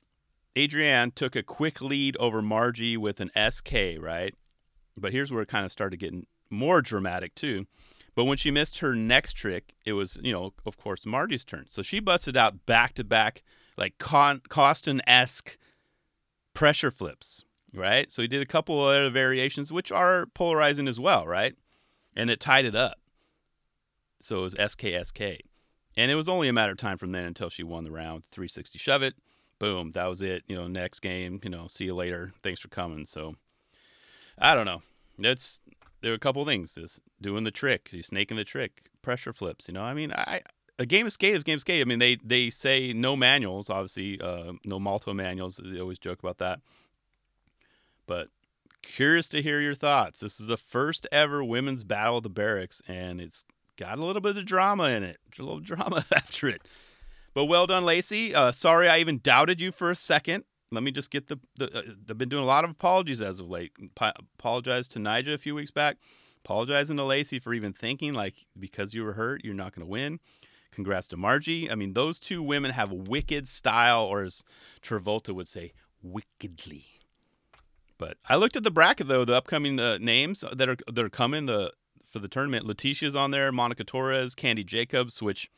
Adrienne 0.56 1.10
took 1.10 1.36
a 1.36 1.42
quick 1.42 1.82
lead 1.82 2.16
over 2.18 2.44
Margie 2.44 2.96
with 2.96 3.20
an 3.20 3.32
SK, 3.36 3.98
right? 4.00 4.36
But 4.96 5.12
here's 5.12 5.32
where 5.32 5.42
it 5.42 5.50
kind 5.50 5.66
of 5.66 5.72
started 5.72 6.00
getting 6.00 6.28
more 6.52 6.82
dramatic 6.82 7.36
too. 7.36 7.66
But 8.14 8.26
when 8.26 8.38
she 8.38 8.52
missed 8.52 8.80
her 8.80 8.94
next 8.94 9.34
trick, 9.34 9.74
it 9.86 9.94
was, 9.94 10.18
you 10.22 10.34
know, 10.34 10.54
of 10.66 10.78
course, 10.78 11.06
Marty's 11.06 11.46
turn. 11.46 11.66
So 11.70 11.82
she 11.82 12.00
busted 12.00 12.36
out 12.36 12.66
back 12.66 12.94
to 12.96 13.04
back 13.04 13.42
like 13.78 13.98
Con- 13.98 14.42
Koston 14.50 15.00
esque 15.08 15.58
pressure 16.54 16.92
flips, 16.92 17.46
right? 17.74 18.12
So 18.12 18.22
he 18.22 18.28
did 18.28 18.42
a 18.42 18.46
couple 18.46 18.84
other 18.84 19.10
variations, 19.10 19.72
which 19.72 19.92
are 19.92 20.26
polarizing 20.28 20.88
as 20.88 21.00
well, 21.00 21.26
right? 21.26 21.56
And 22.16 22.30
it 22.30 22.40
tied 22.40 22.66
it 22.66 22.76
up. 22.76 22.98
So 24.22 24.40
it 24.40 24.42
was 24.42 24.56
SKSK. 24.56 25.40
And 25.98 26.12
it 26.12 26.16
was 26.16 26.30
only 26.30 26.48
a 26.48 26.54
matter 26.54 26.72
of 26.72 26.78
time 26.78 26.98
from 26.98 27.12
then 27.12 27.26
until 27.26 27.50
she 27.50 27.64
won 27.64 27.84
the 27.84 27.92
round 27.92 28.24
360 28.32 28.78
shove 28.78 29.04
it. 29.04 29.16
Boom, 29.60 29.92
that 29.92 30.06
was 30.06 30.22
it. 30.22 30.44
You 30.48 30.56
know, 30.56 30.68
next 30.68 31.02
game, 31.02 31.40
you 31.44 31.50
know, 31.50 31.68
see 31.68 31.86
you 31.86 31.96
later. 31.96 32.34
Thanks 32.42 32.60
for 32.60 32.68
coming. 32.68 33.06
So 33.06 33.36
I 34.38 34.54
don't 34.54 34.66
know. 34.66 34.82
That's 35.20 35.62
there 36.02 36.12
are 36.12 36.16
a 36.16 36.20
couple 36.20 36.46
things. 36.46 36.76
This 36.76 37.00
doing 37.22 37.44
the 37.44 37.52
trick, 37.52 37.90
you 37.92 38.04
snaking 38.04 38.38
the 38.38 38.44
trick, 38.44 38.90
pressure 39.02 39.34
flips, 39.34 39.68
you 39.68 39.74
know. 39.74 39.84
I 39.84 39.94
mean, 39.94 40.12
I 40.12 40.42
a 40.80 40.86
game 40.86 41.06
of 41.06 41.14
skate 41.14 41.36
is 41.36 41.44
game 41.44 41.56
of 41.56 41.62
skate. 41.62 41.82
I 41.82 41.86
mean, 41.86 42.00
they 42.00 42.18
they 42.24 42.50
say 42.50 42.94
no 42.94 43.16
manuals, 43.16 43.70
obviously, 43.70 44.20
uh, 44.20 44.54
no 44.66 44.80
Malto 44.80 45.14
manuals. 45.14 45.60
They 45.64 45.80
always 45.80 46.00
joke 46.00 46.20
about 46.20 46.40
that. 46.40 46.60
But 48.08 48.30
curious 48.82 49.30
to 49.30 49.42
hear 49.42 49.62
your 49.62 49.76
thoughts. 49.76 50.20
This 50.20 50.40
is 50.40 50.48
the 50.48 50.58
first 50.58 51.08
ever 51.12 51.44
women's 51.44 51.84
battle 51.84 52.18
of 52.18 52.24
the 52.24 52.30
Berrics, 52.30 52.82
and 52.88 53.22
it's 53.22 53.46
got 53.78 54.00
a 54.00 54.04
little 54.04 54.22
bit 54.22 54.38
of 54.38 54.46
drama 54.46 54.86
in 54.86 55.04
it. 55.04 55.18
A 55.38 55.44
little 55.44 55.60
drama 55.62 56.06
after 56.16 56.50
it. 56.50 56.68
But 57.34 57.46
well 57.46 57.68
done, 57.68 57.86
Lacey. 57.86 58.36
Uh, 58.36 58.52
sorry 58.52 58.90
I 58.90 59.00
even 59.00 59.20
doubted 59.20 59.62
you 59.62 59.72
for 59.72 59.92
a 59.92 59.96
second. 59.96 60.44
Let 60.72 60.84
me 60.84 60.92
just 60.92 61.12
get 61.12 61.28
the. 61.28 61.38
the 61.58 61.78
uh, 61.78 61.82
I've 62.10 62.18
been 62.18 62.30
doing 62.30 62.44
a 62.44 62.48
lot 62.48 62.64
of 62.64 62.72
apologies 62.72 63.22
as 63.22 63.40
of 63.40 63.50
late. 63.50 63.74
Apologized 64.40 64.92
to 64.94 65.00
Nyjah 65.00 65.34
a 65.34 65.38
few 65.38 65.54
weeks 65.54 65.72
back. 65.72 65.98
Apologizing 66.46 66.98
to 66.98 67.04
Lacey 67.04 67.40
for 67.40 67.54
even 67.54 67.74
thinking 67.74 68.14
like 68.14 68.46
because 68.58 68.94
you 68.94 69.04
were 69.04 69.14
hurt, 69.14 69.44
you're 69.44 69.54
not 69.54 69.76
going 69.76 69.86
to 69.86 69.92
win. 69.92 70.20
Congrats 70.72 71.08
to 71.08 71.18
Margie. 71.18 71.70
I 71.70 71.76
mean, 71.76 71.94
those 71.94 72.20
two 72.20 72.42
women 72.42 72.72
have 72.72 72.92
wicked 72.92 73.48
style, 73.48 74.06
or 74.06 74.24
as 74.24 74.46
Travolta 74.82 75.36
would 75.36 75.50
say, 75.50 75.74
wickedly. 76.02 76.86
But 77.98 78.18
I 78.28 78.38
looked 78.38 78.56
at 78.56 78.64
the 78.64 78.72
bracket 78.72 79.08
though, 79.08 79.26
the 79.26 79.36
upcoming 79.36 79.80
uh, 79.80 79.98
names 80.00 80.44
that 80.54 80.70
are 80.70 80.78
that 80.92 81.04
are 81.04 81.10
coming 81.10 81.46
the 81.46 81.74
for 82.10 82.20
the 82.20 82.30
tournament. 82.30 82.66
Leticia's 82.66 83.16
on 83.16 83.32
there, 83.32 83.52
Monica 83.52 83.84
Torres, 83.84 84.36
Candy 84.36 84.64
Jacobs, 84.64 85.22
which 85.22 85.52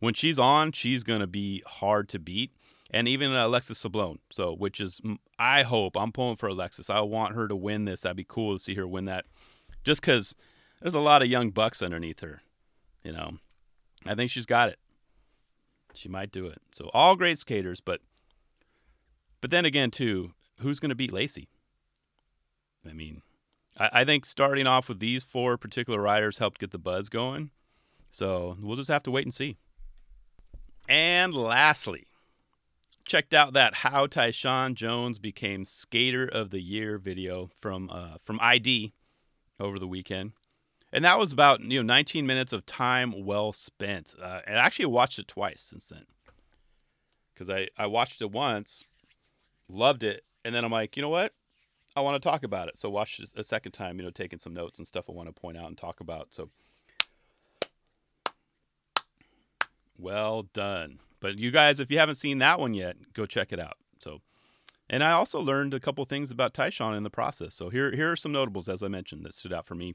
when 0.00 0.14
she's 0.14 0.38
on, 0.38 0.72
she's 0.72 1.04
gonna 1.04 1.26
be 1.26 1.62
hard 1.66 2.08
to 2.10 2.18
beat, 2.18 2.52
and 2.90 3.08
even 3.08 3.32
uh, 3.32 3.46
Alexis 3.46 3.82
Sablone, 3.82 4.18
So, 4.30 4.54
which 4.54 4.80
is 4.80 5.00
I 5.38 5.62
hope 5.62 5.96
I'm 5.96 6.12
pulling 6.12 6.36
for 6.36 6.48
Alexis. 6.48 6.90
I 6.90 7.00
want 7.00 7.34
her 7.34 7.48
to 7.48 7.56
win 7.56 7.84
this. 7.84 8.02
That'd 8.02 8.16
be 8.16 8.26
cool 8.28 8.56
to 8.56 8.62
see 8.62 8.74
her 8.74 8.86
win 8.86 9.06
that, 9.06 9.24
just 9.84 10.00
because 10.00 10.34
there's 10.80 10.94
a 10.94 11.00
lot 11.00 11.22
of 11.22 11.28
young 11.28 11.50
bucks 11.50 11.82
underneath 11.82 12.20
her, 12.20 12.40
you 13.02 13.12
know. 13.12 13.38
I 14.06 14.14
think 14.14 14.30
she's 14.30 14.46
got 14.46 14.68
it. 14.68 14.78
She 15.94 16.08
might 16.08 16.32
do 16.32 16.46
it. 16.46 16.60
So 16.72 16.90
all 16.92 17.16
great 17.16 17.38
skaters, 17.38 17.80
but 17.80 18.00
but 19.40 19.50
then 19.50 19.64
again, 19.64 19.90
too, 19.90 20.32
who's 20.60 20.80
going 20.80 20.88
to 20.88 20.94
beat 20.94 21.12
Lacey? 21.12 21.48
I 22.88 22.92
mean, 22.92 23.22
I, 23.78 23.90
I 23.92 24.04
think 24.04 24.24
starting 24.24 24.66
off 24.66 24.88
with 24.88 25.00
these 25.00 25.22
four 25.22 25.56
particular 25.56 26.00
riders 26.00 26.38
helped 26.38 26.60
get 26.60 26.70
the 26.70 26.78
buzz 26.78 27.08
going. 27.08 27.50
So 28.10 28.56
we'll 28.60 28.76
just 28.76 28.88
have 28.88 29.02
to 29.02 29.10
wait 29.10 29.26
and 29.26 29.34
see. 29.34 29.56
And 30.88 31.34
lastly, 31.34 32.06
checked 33.04 33.34
out 33.34 33.52
that 33.54 33.74
how 33.74 34.06
Tyshawn 34.06 34.74
Jones 34.74 35.18
became 35.18 35.64
Skater 35.64 36.26
of 36.26 36.50
the 36.50 36.60
Year 36.60 36.98
video 36.98 37.48
from 37.60 37.90
uh, 37.90 38.16
from 38.24 38.38
ID 38.40 38.92
over 39.60 39.78
the 39.78 39.86
weekend 39.86 40.32
and 40.94 41.04
that 41.04 41.18
was 41.18 41.32
about 41.32 41.60
you 41.60 41.82
know 41.82 41.86
19 41.86 42.24
minutes 42.24 42.52
of 42.52 42.64
time 42.64 43.26
well 43.26 43.52
spent. 43.52 44.14
Uh, 44.22 44.40
and 44.46 44.56
I 44.56 44.64
actually 44.64 44.86
watched 44.86 45.18
it 45.18 45.26
twice 45.26 45.60
since 45.60 45.88
then 45.88 46.06
because 47.34 47.50
I 47.50 47.68
I 47.76 47.86
watched 47.86 48.22
it 48.22 48.30
once, 48.30 48.84
loved 49.68 50.04
it, 50.04 50.24
and 50.44 50.54
then 50.54 50.64
I'm 50.64 50.70
like, 50.70 50.96
you 50.96 51.02
know 51.02 51.08
what, 51.08 51.32
I 51.96 52.00
want 52.00 52.22
to 52.22 52.26
talk 52.26 52.44
about 52.44 52.68
it. 52.68 52.78
So 52.78 52.88
watched 52.88 53.18
it 53.18 53.30
a 53.36 53.42
second 53.42 53.72
time, 53.72 53.98
you 53.98 54.04
know, 54.04 54.10
taking 54.10 54.38
some 54.38 54.54
notes 54.54 54.78
and 54.78 54.86
stuff 54.86 55.06
I 55.08 55.12
want 55.12 55.28
to 55.28 55.38
point 55.38 55.58
out 55.58 55.66
and 55.66 55.76
talk 55.76 55.98
about. 55.98 56.28
So 56.30 56.48
well 59.98 60.42
done. 60.52 61.00
But 61.20 61.38
you 61.38 61.50
guys, 61.50 61.80
if 61.80 61.90
you 61.90 61.98
haven't 61.98 62.16
seen 62.16 62.38
that 62.38 62.60
one 62.60 62.74
yet, 62.74 62.96
go 63.12 63.26
check 63.26 63.52
it 63.52 63.60
out. 63.60 63.76
So. 63.98 64.20
And 64.90 65.02
I 65.02 65.12
also 65.12 65.40
learned 65.40 65.72
a 65.72 65.80
couple 65.80 66.04
things 66.04 66.30
about 66.30 66.52
Tyshawn 66.52 66.94
in 66.94 67.04
the 67.04 67.10
process. 67.10 67.54
So 67.54 67.70
here, 67.70 67.90
here 67.92 68.12
are 68.12 68.16
some 68.16 68.32
notables, 68.32 68.68
as 68.68 68.82
I 68.82 68.88
mentioned, 68.88 69.24
that 69.24 69.32
stood 69.32 69.52
out 69.52 69.64
for 69.64 69.74
me. 69.74 69.94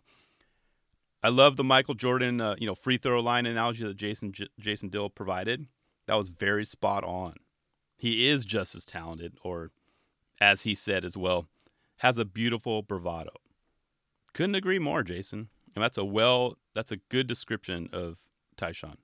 I 1.22 1.30
love 1.30 1.58
the 1.58 1.64
Michael 1.64 1.96
Jordan, 1.96 2.40
uh, 2.40 2.56
you 2.58 2.66
know, 2.66 2.76
free 2.76 2.98
throw 2.98 3.20
line 3.20 3.46
analogy 3.46 3.86
that 3.86 3.98
Jason 3.98 4.32
J- 4.32 4.48
Jason 4.60 4.90
Dill 4.90 5.10
provided. 5.10 5.68
That 6.08 6.16
was 6.16 6.30
very 6.30 6.66
spot 6.66 7.04
on. 7.04 7.36
He 7.98 8.28
is 8.28 8.46
just 8.46 8.74
as 8.74 8.86
talented, 8.86 9.38
or 9.44 9.72
as 10.40 10.62
he 10.62 10.74
said 10.74 11.04
as 11.04 11.18
well, 11.18 11.48
has 11.98 12.18
a 12.18 12.26
beautiful 12.26 12.82
bravado. 12.82 13.34
Couldn't 14.34 14.56
agree 14.56 14.80
more, 14.80 15.04
Jason. 15.04 15.50
And 15.76 15.84
that's 15.84 15.98
a 15.98 16.06
well, 16.06 16.58
that's 16.74 16.92
a 16.92 16.98
good 17.10 17.28
description 17.28 17.90
of 17.92 18.18
Tyshawn. 18.58 18.96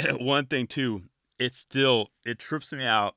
One 0.20 0.46
thing 0.46 0.66
too, 0.66 1.04
it 1.38 1.54
still 1.54 2.10
it 2.24 2.38
trips 2.38 2.72
me 2.72 2.84
out 2.84 3.16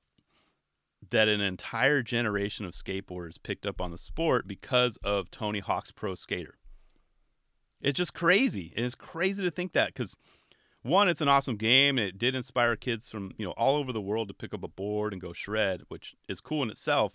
that 1.11 1.27
an 1.27 1.41
entire 1.41 2.01
generation 2.01 2.65
of 2.65 2.73
skateboarders 2.73 3.41
picked 3.41 3.65
up 3.65 3.79
on 3.79 3.91
the 3.91 3.97
sport 3.97 4.47
because 4.47 4.97
of 5.03 5.29
Tony 5.29 5.59
Hawk's 5.59 5.91
Pro 5.91 6.15
Skater. 6.15 6.55
It's 7.81 7.97
just 7.97 8.13
crazy. 8.13 8.73
And 8.75 8.85
it's 8.85 8.95
crazy 8.95 9.43
to 9.43 9.51
think 9.51 9.73
that 9.73 9.93
because 9.93 10.15
one, 10.81 11.07
it's 11.07 11.21
an 11.21 11.27
awesome 11.27 11.57
game 11.57 11.97
and 11.97 12.07
it 12.07 12.17
did 12.17 12.35
inspire 12.35 12.75
kids 12.75 13.09
from, 13.09 13.31
you 13.37 13.45
know, 13.45 13.51
all 13.51 13.75
over 13.75 13.91
the 13.91 14.01
world 14.01 14.27
to 14.27 14.33
pick 14.33 14.53
up 14.53 14.63
a 14.63 14.67
board 14.67 15.13
and 15.13 15.21
go 15.21 15.33
shred, 15.33 15.81
which 15.87 16.15
is 16.27 16.41
cool 16.41 16.63
in 16.63 16.69
itself. 16.69 17.13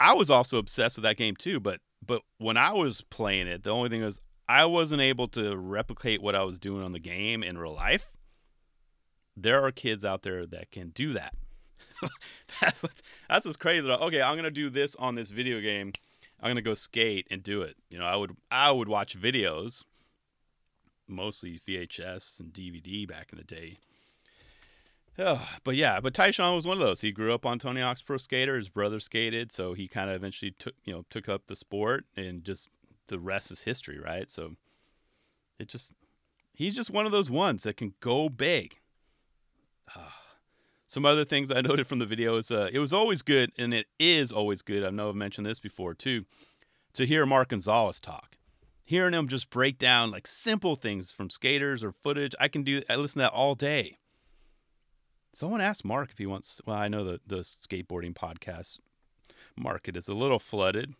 I 0.00 0.14
was 0.14 0.30
also 0.30 0.58
obsessed 0.58 0.96
with 0.96 1.02
that 1.02 1.16
game 1.16 1.36
too, 1.36 1.60
but 1.60 1.80
but 2.06 2.22
when 2.38 2.56
I 2.56 2.72
was 2.72 3.00
playing 3.02 3.48
it, 3.48 3.64
the 3.64 3.70
only 3.70 3.88
thing 3.88 4.02
was 4.02 4.20
I 4.48 4.64
wasn't 4.64 5.02
able 5.02 5.28
to 5.28 5.56
replicate 5.56 6.22
what 6.22 6.34
I 6.34 6.42
was 6.42 6.58
doing 6.58 6.82
on 6.82 6.92
the 6.92 6.98
game 6.98 7.42
in 7.42 7.58
real 7.58 7.74
life. 7.74 8.12
There 9.36 9.62
are 9.62 9.70
kids 9.70 10.04
out 10.04 10.22
there 10.22 10.46
that 10.46 10.70
can 10.70 10.88
do 10.90 11.12
that. 11.12 11.34
that's 12.60 12.82
what's 12.82 13.02
that's 13.28 13.44
what's 13.46 13.56
crazy. 13.56 13.88
Okay, 13.88 14.22
I'm 14.22 14.36
gonna 14.36 14.50
do 14.50 14.70
this 14.70 14.96
on 14.96 15.14
this 15.14 15.30
video 15.30 15.60
game 15.60 15.92
I'm 16.40 16.50
gonna 16.50 16.62
go 16.62 16.74
skate 16.74 17.26
and 17.30 17.42
do 17.42 17.62
it. 17.62 17.76
You 17.90 17.98
know, 17.98 18.06
I 18.06 18.16
would 18.16 18.36
I 18.50 18.70
would 18.70 18.88
watch 18.88 19.18
videos, 19.18 19.84
mostly 21.08 21.60
VHS 21.66 22.40
and 22.40 22.52
DVD 22.52 23.06
back 23.08 23.32
in 23.32 23.38
the 23.38 23.44
day. 23.44 23.78
Oh, 25.18 25.48
but 25.64 25.74
yeah, 25.74 26.00
but 26.00 26.14
Tyshawn 26.14 26.54
was 26.54 26.66
one 26.66 26.76
of 26.76 26.86
those. 26.86 27.00
He 27.00 27.12
grew 27.12 27.34
up 27.34 27.44
on 27.44 27.58
Tony 27.58 27.80
Hawk's 27.80 28.02
Pro 28.02 28.18
Skater. 28.18 28.56
His 28.56 28.68
brother 28.68 29.00
skated, 29.00 29.50
so 29.50 29.74
he 29.74 29.88
kind 29.88 30.10
of 30.10 30.16
eventually 30.16 30.54
took 30.58 30.74
you 30.84 30.92
know 30.92 31.04
took 31.10 31.28
up 31.28 31.46
the 31.46 31.56
sport, 31.56 32.04
and 32.16 32.44
just 32.44 32.68
the 33.08 33.18
rest 33.18 33.50
is 33.50 33.60
history, 33.60 33.98
right? 33.98 34.30
So 34.30 34.56
it 35.58 35.68
just 35.68 35.92
he's 36.54 36.74
just 36.74 36.90
one 36.90 37.06
of 37.06 37.12
those 37.12 37.30
ones 37.30 37.62
that 37.64 37.76
can 37.76 37.94
go 38.00 38.28
big. 38.28 38.78
Some 40.86 41.04
other 41.04 41.24
things 41.26 41.50
I 41.50 41.60
noted 41.60 41.86
from 41.86 41.98
the 41.98 42.06
video 42.06 42.36
is 42.36 42.50
uh, 42.50 42.70
it 42.72 42.78
was 42.78 42.92
always 42.92 43.22
good, 43.22 43.52
and 43.58 43.74
it 43.74 43.86
is 43.98 44.32
always 44.32 44.62
good. 44.62 44.84
I 44.84 44.90
know 44.90 45.10
I've 45.10 45.14
mentioned 45.14 45.46
this 45.46 45.60
before 45.60 45.94
too, 45.94 46.24
to 46.94 47.06
hear 47.06 47.26
Mark 47.26 47.50
Gonzalez 47.50 48.00
talk. 48.00 48.36
Hearing 48.84 49.12
him 49.12 49.28
just 49.28 49.50
break 49.50 49.78
down 49.78 50.10
like 50.10 50.26
simple 50.26 50.74
things 50.74 51.12
from 51.12 51.28
skaters 51.28 51.84
or 51.84 51.92
footage, 51.92 52.34
I 52.40 52.48
can 52.48 52.62
do. 52.62 52.80
I 52.88 52.96
listen 52.96 53.20
to 53.20 53.24
that 53.24 53.32
all 53.32 53.54
day. 53.54 53.98
Someone 55.34 55.60
asked 55.60 55.84
Mark 55.84 56.10
if 56.10 56.16
he 56.16 56.26
wants. 56.26 56.62
Well, 56.64 56.76
I 56.76 56.88
know 56.88 57.04
the 57.04 57.20
the 57.26 57.40
skateboarding 57.40 58.14
podcast 58.14 58.78
market 59.56 59.94
is 59.94 60.08
a 60.08 60.14
little 60.14 60.38
flooded, 60.38 60.94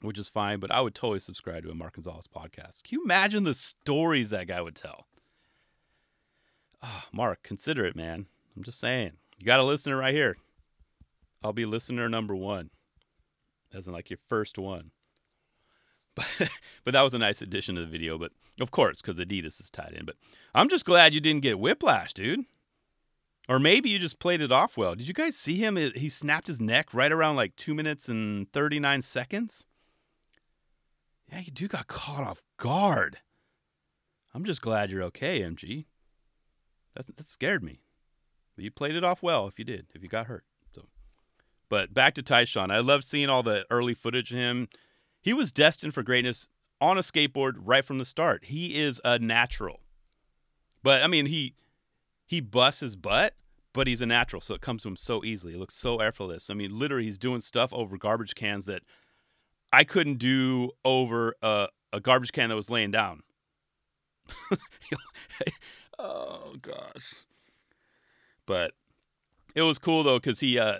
which 0.00 0.18
is 0.18 0.28
fine, 0.28 0.60
but 0.60 0.70
I 0.70 0.80
would 0.80 0.94
totally 0.94 1.20
subscribe 1.20 1.64
to 1.64 1.70
a 1.70 1.74
Mark 1.74 1.94
Gonzalez 1.94 2.26
podcast. 2.26 2.84
Can 2.84 2.98
you 2.98 3.04
imagine 3.04 3.44
the 3.44 3.54
stories 3.54 4.30
that 4.30 4.48
guy 4.48 4.60
would 4.60 4.76
tell? 4.76 5.06
Oh, 6.82 7.04
Mark, 7.12 7.42
consider 7.42 7.86
it, 7.86 7.96
man. 7.96 8.26
I'm 8.56 8.62
just 8.62 8.78
saying. 8.78 9.12
You 9.38 9.46
got 9.46 9.60
a 9.60 9.64
listener 9.64 9.96
right 9.96 10.14
here. 10.14 10.36
I'll 11.42 11.52
be 11.52 11.66
listener 11.66 12.08
number 12.08 12.34
one, 12.34 12.70
as 13.72 13.86
in 13.86 13.92
like 13.92 14.10
your 14.10 14.18
first 14.28 14.58
one. 14.58 14.90
But, 16.16 16.48
but 16.84 16.92
that 16.92 17.02
was 17.02 17.12
a 17.12 17.18
nice 17.18 17.42
addition 17.42 17.74
to 17.74 17.80
the 17.80 17.88
video. 17.88 18.16
But 18.18 18.30
of 18.60 18.70
course, 18.70 19.02
because 19.02 19.18
Adidas 19.18 19.60
is 19.60 19.68
tied 19.68 19.94
in. 19.98 20.04
But 20.04 20.14
I'm 20.54 20.68
just 20.68 20.84
glad 20.84 21.12
you 21.12 21.20
didn't 21.20 21.42
get 21.42 21.58
whiplash, 21.58 22.12
dude. 22.12 22.44
Or 23.48 23.58
maybe 23.58 23.90
you 23.90 23.98
just 23.98 24.20
played 24.20 24.40
it 24.40 24.52
off 24.52 24.76
well. 24.76 24.94
Did 24.94 25.08
you 25.08 25.14
guys 25.14 25.36
see 25.36 25.56
him? 25.56 25.76
He 25.76 26.08
snapped 26.08 26.46
his 26.46 26.60
neck 26.60 26.94
right 26.94 27.10
around 27.10 27.34
like 27.34 27.56
two 27.56 27.74
minutes 27.74 28.08
and 28.08 28.48
39 28.52 29.02
seconds. 29.02 29.66
Yeah, 31.30 31.40
you 31.40 31.52
do 31.52 31.68
got 31.68 31.86
caught 31.86 32.26
off 32.26 32.42
guard. 32.58 33.18
I'm 34.34 34.44
just 34.44 34.62
glad 34.62 34.90
you're 34.90 35.02
okay, 35.04 35.40
MG. 35.40 35.86
That's, 36.94 37.08
that 37.08 37.24
scared 37.24 37.62
me. 37.62 37.80
But 38.56 38.64
you 38.64 38.70
played 38.70 38.94
it 38.94 39.04
off 39.04 39.22
well 39.22 39.46
if 39.46 39.58
you 39.58 39.64
did, 39.64 39.86
if 39.94 40.02
you 40.02 40.08
got 40.08 40.26
hurt. 40.26 40.44
So, 40.72 40.86
but 41.68 41.94
back 41.94 42.14
to 42.14 42.22
Tyshawn. 42.22 42.70
I 42.70 42.78
love 42.78 43.04
seeing 43.04 43.28
all 43.28 43.42
the 43.42 43.64
early 43.70 43.94
footage 43.94 44.30
of 44.30 44.38
him. 44.38 44.68
He 45.20 45.32
was 45.32 45.52
destined 45.52 45.94
for 45.94 46.02
greatness 46.02 46.48
on 46.80 46.98
a 46.98 47.02
skateboard 47.02 47.54
right 47.58 47.84
from 47.84 47.98
the 47.98 48.04
start. 48.04 48.44
He 48.46 48.80
is 48.80 49.00
a 49.04 49.18
natural. 49.18 49.80
But 50.82 51.02
I 51.02 51.06
mean, 51.06 51.26
he 51.26 51.54
he 52.26 52.40
busts 52.40 52.80
his 52.80 52.96
butt, 52.96 53.34
but 53.72 53.86
he's 53.86 54.00
a 54.00 54.06
natural, 54.06 54.40
so 54.40 54.54
it 54.54 54.60
comes 54.60 54.82
to 54.82 54.88
him 54.88 54.96
so 54.96 55.24
easily. 55.24 55.54
It 55.54 55.58
looks 55.58 55.74
so 55.74 55.98
effortless. 55.98 56.50
I 56.50 56.54
mean, 56.54 56.78
literally, 56.78 57.04
he's 57.04 57.18
doing 57.18 57.40
stuff 57.40 57.72
over 57.72 57.96
garbage 57.96 58.34
cans 58.34 58.66
that 58.66 58.82
I 59.74 59.84
couldn't 59.84 60.18
do 60.18 60.70
over 60.84 61.34
a, 61.42 61.68
a 61.92 62.00
garbage 62.00 62.32
can 62.32 62.48
that 62.48 62.56
was 62.56 62.70
laying 62.70 62.90
down. 62.90 63.22
oh 65.98 66.54
gosh 66.62 67.24
but 68.46 68.72
it 69.54 69.62
was 69.62 69.78
cool 69.78 70.02
though 70.02 70.18
because 70.18 70.40
he 70.40 70.58
uh, 70.58 70.78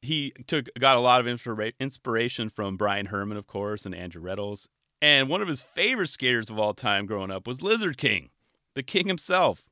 he 0.00 0.32
took 0.46 0.68
got 0.78 0.96
a 0.96 1.00
lot 1.00 1.20
of 1.20 1.26
inspira- 1.26 1.74
inspiration 1.78 2.50
from 2.50 2.76
Bryan 2.76 3.06
Herman, 3.06 3.36
of 3.36 3.46
course, 3.46 3.86
and 3.86 3.94
Andrew 3.94 4.22
Reynolds. 4.22 4.68
And 5.00 5.28
one 5.28 5.42
of 5.42 5.48
his 5.48 5.62
favorite 5.62 6.08
skaters 6.08 6.48
of 6.48 6.58
all 6.58 6.74
time 6.74 7.06
growing 7.06 7.30
up 7.30 7.46
was 7.46 7.62
Lizard 7.62 7.98
King, 7.98 8.30
the 8.74 8.82
king 8.82 9.08
himself. 9.08 9.68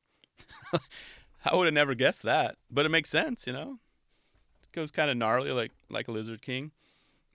I 1.45 1.55
would 1.55 1.65
have 1.65 1.73
never 1.73 1.95
guessed 1.95 2.23
that, 2.23 2.55
but 2.69 2.85
it 2.85 2.89
makes 2.89 3.09
sense, 3.09 3.47
you 3.47 3.53
know. 3.53 3.79
It 4.63 4.71
goes 4.73 4.91
kind 4.91 5.09
of 5.09 5.17
gnarly, 5.17 5.51
like 5.51 5.71
like 5.89 6.07
a 6.07 6.11
Lizard 6.11 6.41
King. 6.41 6.71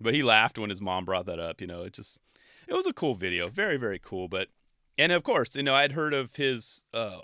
But 0.01 0.15
he 0.15 0.23
laughed 0.23 0.59
when 0.59 0.71
his 0.71 0.81
mom 0.81 1.05
brought 1.05 1.27
that 1.27 1.39
up. 1.39 1.61
You 1.61 1.67
know, 1.67 1.83
it 1.83 1.93
just 1.93 2.21
it 2.69 2.75
was 2.75 2.87
a 2.87 2.93
cool 2.93 3.15
video, 3.15 3.49
very 3.49 3.77
very 3.77 3.99
cool. 3.99 4.29
But 4.29 4.49
and 4.99 5.13
of 5.13 5.23
course, 5.23 5.57
you 5.57 5.63
know, 5.63 5.75
I'd 5.75 5.93
heard 5.93 6.15
of 6.15 6.37
his 6.37 6.85
uh, 6.93 7.21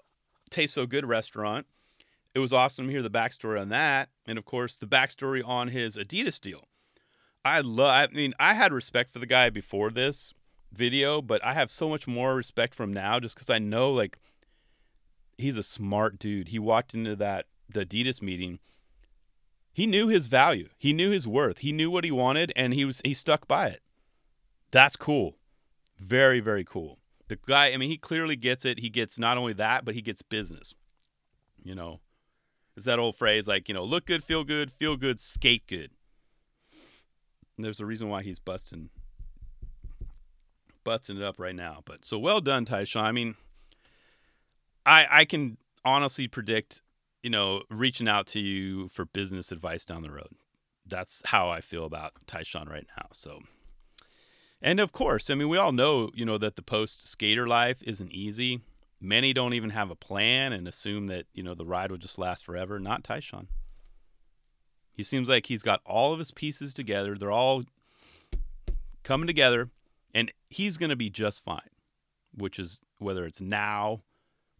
Taste 0.51 0.75
So 0.75 0.87
Good 0.87 1.07
restaurant 1.07 1.67
it 2.35 2.39
was 2.39 2.53
awesome 2.53 2.87
to 2.87 2.91
hear 2.91 3.03
the 3.03 3.11
backstory 3.11 3.61
on 3.61 3.69
that, 3.69 4.09
and 4.27 4.39
of 4.39 4.45
course 4.45 4.77
the 4.77 4.87
backstory 4.87 5.47
on 5.47 5.69
his 5.69 5.97
Adidas 5.97 6.41
deal. 6.41 6.69
I 7.45 7.61
love. 7.61 8.11
I 8.11 8.15
mean, 8.15 8.35
I 8.39 8.55
had 8.55 8.73
respect 8.73 9.11
for 9.11 9.19
the 9.19 9.27
guy 9.27 9.51
before 9.51 9.91
this 9.91 10.33
video, 10.73 11.21
but 11.21 11.45
I 11.45 11.55
have 11.55 11.71
so 11.71 11.89
much 11.89 12.07
more 12.07 12.35
respect 12.35 12.75
for 12.75 12.85
him 12.85 12.93
now, 12.93 13.21
just 13.21 13.35
because 13.35 13.51
I 13.51 13.59
know 13.59 13.91
like 13.91 14.19
he's 15.37 15.57
a 15.57 15.63
smart 15.63 16.19
dude. 16.19 16.49
He 16.49 16.59
walked 16.59 16.95
into 16.95 17.17
that 17.17 17.47
the 17.69 17.85
Adidas 17.85 18.23
meeting. 18.23 18.59
He 19.73 19.87
knew 19.87 20.09
his 20.09 20.27
value. 20.27 20.69
He 20.79 20.93
knew 20.93 21.11
his 21.11 21.27
worth. 21.27 21.59
He 21.59 21.73
knew 21.73 21.91
what 21.91 22.05
he 22.05 22.11
wanted, 22.11 22.53
and 22.55 22.75
he 22.75 22.85
was 22.85 23.01
he 23.05 23.15
stuck 23.15 23.49
by 23.49 23.69
it. 23.69 23.83
That's 24.71 24.97
cool. 24.97 25.37
Very 25.99 26.41
very 26.41 26.65
cool. 26.65 26.99
The 27.29 27.37
guy. 27.37 27.73
I 27.73 27.77
mean, 27.77 27.91
he 27.91 27.97
clearly 27.97 28.37
gets 28.37 28.65
it. 28.65 28.81
He 28.81 28.91
gets 28.91 29.19
not 29.19 29.39
only 29.39 29.55
that, 29.55 29.85
but 29.85 29.95
he 29.95 30.03
gets 30.03 30.23
business. 30.23 30.75
You 31.63 31.75
know, 31.75 32.01
it's 32.77 32.87
that 32.87 32.99
old 32.99 33.17
phrase 33.17 33.47
like, 33.47 33.69
you 33.69 33.75
know, 33.75 33.85
look 33.85 34.07
good, 34.07 34.25
feel 34.25 34.45
good, 34.45 34.73
feel 34.73 34.97
good, 34.97 35.21
skate 35.21 35.67
good. 35.67 35.91
And 37.57 37.65
there's 37.65 37.81
a 37.81 37.87
reason 37.87 38.09
why 38.09 38.23
he's 38.23 38.39
busting 38.39 38.91
busting 40.85 41.17
it 41.17 41.23
up 41.23 41.39
right 41.39 41.55
now. 41.55 41.83
But 41.85 42.05
so 42.05 42.19
well 42.19 42.41
done, 42.41 42.65
Tyshawn. 42.65 43.05
I 43.05 43.13
mean, 43.13 43.37
I 44.85 45.07
I 45.11 45.25
can 45.25 45.59
honestly 45.85 46.29
predict, 46.29 46.83
you 47.23 47.31
know, 47.31 47.63
reaching 47.71 48.09
out 48.09 48.27
to 48.29 48.41
you 48.41 48.89
for 48.89 49.05
business 49.05 49.53
advice 49.53 49.85
down 49.85 50.03
the 50.03 50.11
road. 50.11 50.35
That's 50.87 51.23
how 51.27 51.49
I 51.49 51.61
feel 51.61 51.85
about 51.85 52.13
Tyshawn 52.27 52.69
right 52.69 52.87
now. 52.97 53.07
So 53.13 53.41
and 54.63 54.79
of 54.79 54.93
course, 54.93 55.29
I 55.29 55.35
mean, 55.35 55.49
we 55.49 55.59
all 55.59 55.73
know, 55.73 56.11
you 56.15 56.25
know, 56.25 56.39
that 56.39 56.55
the 56.55 56.63
post 56.63 57.09
skater 57.09 57.49
life 57.49 57.83
isn't 57.83 58.13
easy. 58.13 58.61
Many 59.01 59.33
don't 59.33 59.55
even 59.55 59.71
have 59.71 59.91
a 59.91 59.97
plan 59.97 60.53
and 60.53 60.69
assume 60.69 61.09
that, 61.09 61.27
you 61.35 61.43
know, 61.43 61.55
the 61.55 61.67
ride 61.67 61.91
will 61.91 61.99
just 61.99 62.19
last 62.19 62.45
forever. 62.45 62.79
Not 62.79 63.03
Tyshawn. 63.03 63.49
He 64.93 65.03
seems 65.03 65.29
like 65.29 65.47
he's 65.47 65.63
got 65.63 65.81
all 65.85 66.13
of 66.13 66.21
his 66.21 66.31
pieces 66.31 66.73
together. 66.73 67.17
They're 67.17 67.33
all 67.33 67.65
coming 69.03 69.27
together, 69.27 69.71
and 70.15 70.31
he's 70.49 70.77
going 70.77 70.91
to 70.91 70.97
be 70.97 71.11
just 71.11 71.43
fine, 71.43 71.71
which 72.33 72.61
is 72.61 72.81
whether 72.99 73.25
it's 73.27 73.41
now 73.41 74.03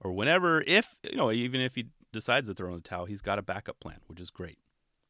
or 0.01 0.11
whenever, 0.11 0.63
if, 0.63 0.97
you 1.09 1.17
know, 1.17 1.31
even 1.31 1.61
if 1.61 1.77
he 1.77 1.87
decides 2.13 2.49
to 2.49 2.55
throw 2.55 2.69
in 2.69 2.77
the 2.77 2.81
towel, 2.81 3.07
he's 3.07 3.23
got 3.23 3.39
a 3.39 3.43
backup 3.43 3.81
plan, 3.81 3.99
which 4.07 4.21
is 4.21 4.31
great. 4.31 4.59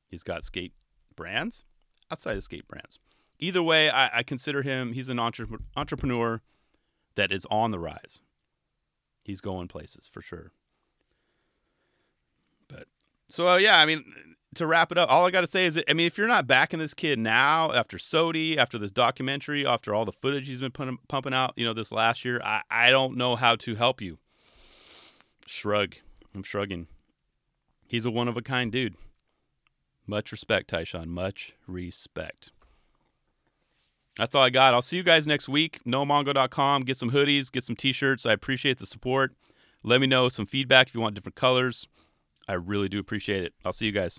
He's 0.08 0.22
got 0.22 0.44
skate 0.44 0.72
brands 1.16 1.64
outside 2.10 2.36
of 2.36 2.44
skate 2.44 2.68
brands. 2.68 2.98
Either 3.38 3.62
way, 3.62 3.90
I, 3.90 4.18
I 4.18 4.22
consider 4.22 4.62
him, 4.62 4.92
he's 4.92 5.08
an 5.08 5.18
entre- 5.18 5.46
entrepreneur 5.76 6.42
that 7.14 7.32
is 7.32 7.46
on 7.50 7.70
the 7.70 7.78
rise 7.78 8.22
he's 9.22 9.40
going 9.40 9.68
places 9.68 10.08
for 10.12 10.20
sure. 10.20 10.52
But 12.68 12.86
so 13.28 13.48
uh, 13.48 13.56
yeah, 13.56 13.78
I 13.78 13.86
mean, 13.86 14.04
to 14.56 14.66
wrap 14.66 14.92
it 14.92 14.98
up, 14.98 15.10
all 15.10 15.24
I 15.24 15.30
got 15.30 15.42
to 15.42 15.46
say 15.46 15.66
is, 15.66 15.80
I 15.88 15.92
mean, 15.92 16.06
if 16.06 16.18
you're 16.18 16.28
not 16.28 16.46
backing 16.46 16.78
this 16.78 16.94
kid 16.94 17.18
now 17.18 17.72
after 17.72 17.98
SOTY, 17.98 18.56
after 18.56 18.78
this 18.78 18.90
documentary, 18.90 19.66
after 19.66 19.94
all 19.94 20.04
the 20.04 20.12
footage 20.12 20.46
he's 20.46 20.60
been 20.60 20.98
pumping 21.08 21.34
out, 21.34 21.54
you 21.56 21.64
know, 21.64 21.72
this 21.72 21.92
last 21.92 22.24
year, 22.24 22.40
I, 22.44 22.62
I 22.70 22.90
don't 22.90 23.16
know 23.16 23.36
how 23.36 23.56
to 23.56 23.74
help 23.74 24.00
you. 24.00 24.18
Shrug. 25.46 25.96
I'm 26.34 26.42
shrugging. 26.42 26.86
He's 27.86 28.06
a 28.06 28.10
one 28.10 28.28
of 28.28 28.36
a 28.36 28.42
kind 28.42 28.72
dude. 28.72 28.96
Much 30.06 30.32
respect, 30.32 30.70
Tyshawn. 30.70 31.06
Much 31.06 31.54
respect. 31.66 32.50
That's 34.16 34.34
all 34.34 34.42
I 34.42 34.50
got. 34.50 34.74
I'll 34.74 34.82
see 34.82 34.96
you 34.96 35.02
guys 35.02 35.26
next 35.26 35.48
week. 35.48 35.80
NoMongo.com. 35.86 36.82
Get 36.82 36.96
some 36.96 37.10
hoodies, 37.10 37.50
get 37.50 37.64
some 37.64 37.76
t 37.76 37.92
shirts. 37.92 38.26
I 38.26 38.32
appreciate 38.32 38.78
the 38.78 38.86
support. 38.86 39.32
Let 39.82 40.00
me 40.00 40.06
know 40.06 40.28
some 40.28 40.46
feedback 40.46 40.88
if 40.88 40.94
you 40.94 41.00
want 41.00 41.14
different 41.14 41.36
colors. 41.36 41.88
I 42.46 42.54
really 42.54 42.88
do 42.88 42.98
appreciate 42.98 43.42
it. 43.44 43.54
I'll 43.64 43.72
see 43.72 43.86
you 43.86 43.92
guys. 43.92 44.18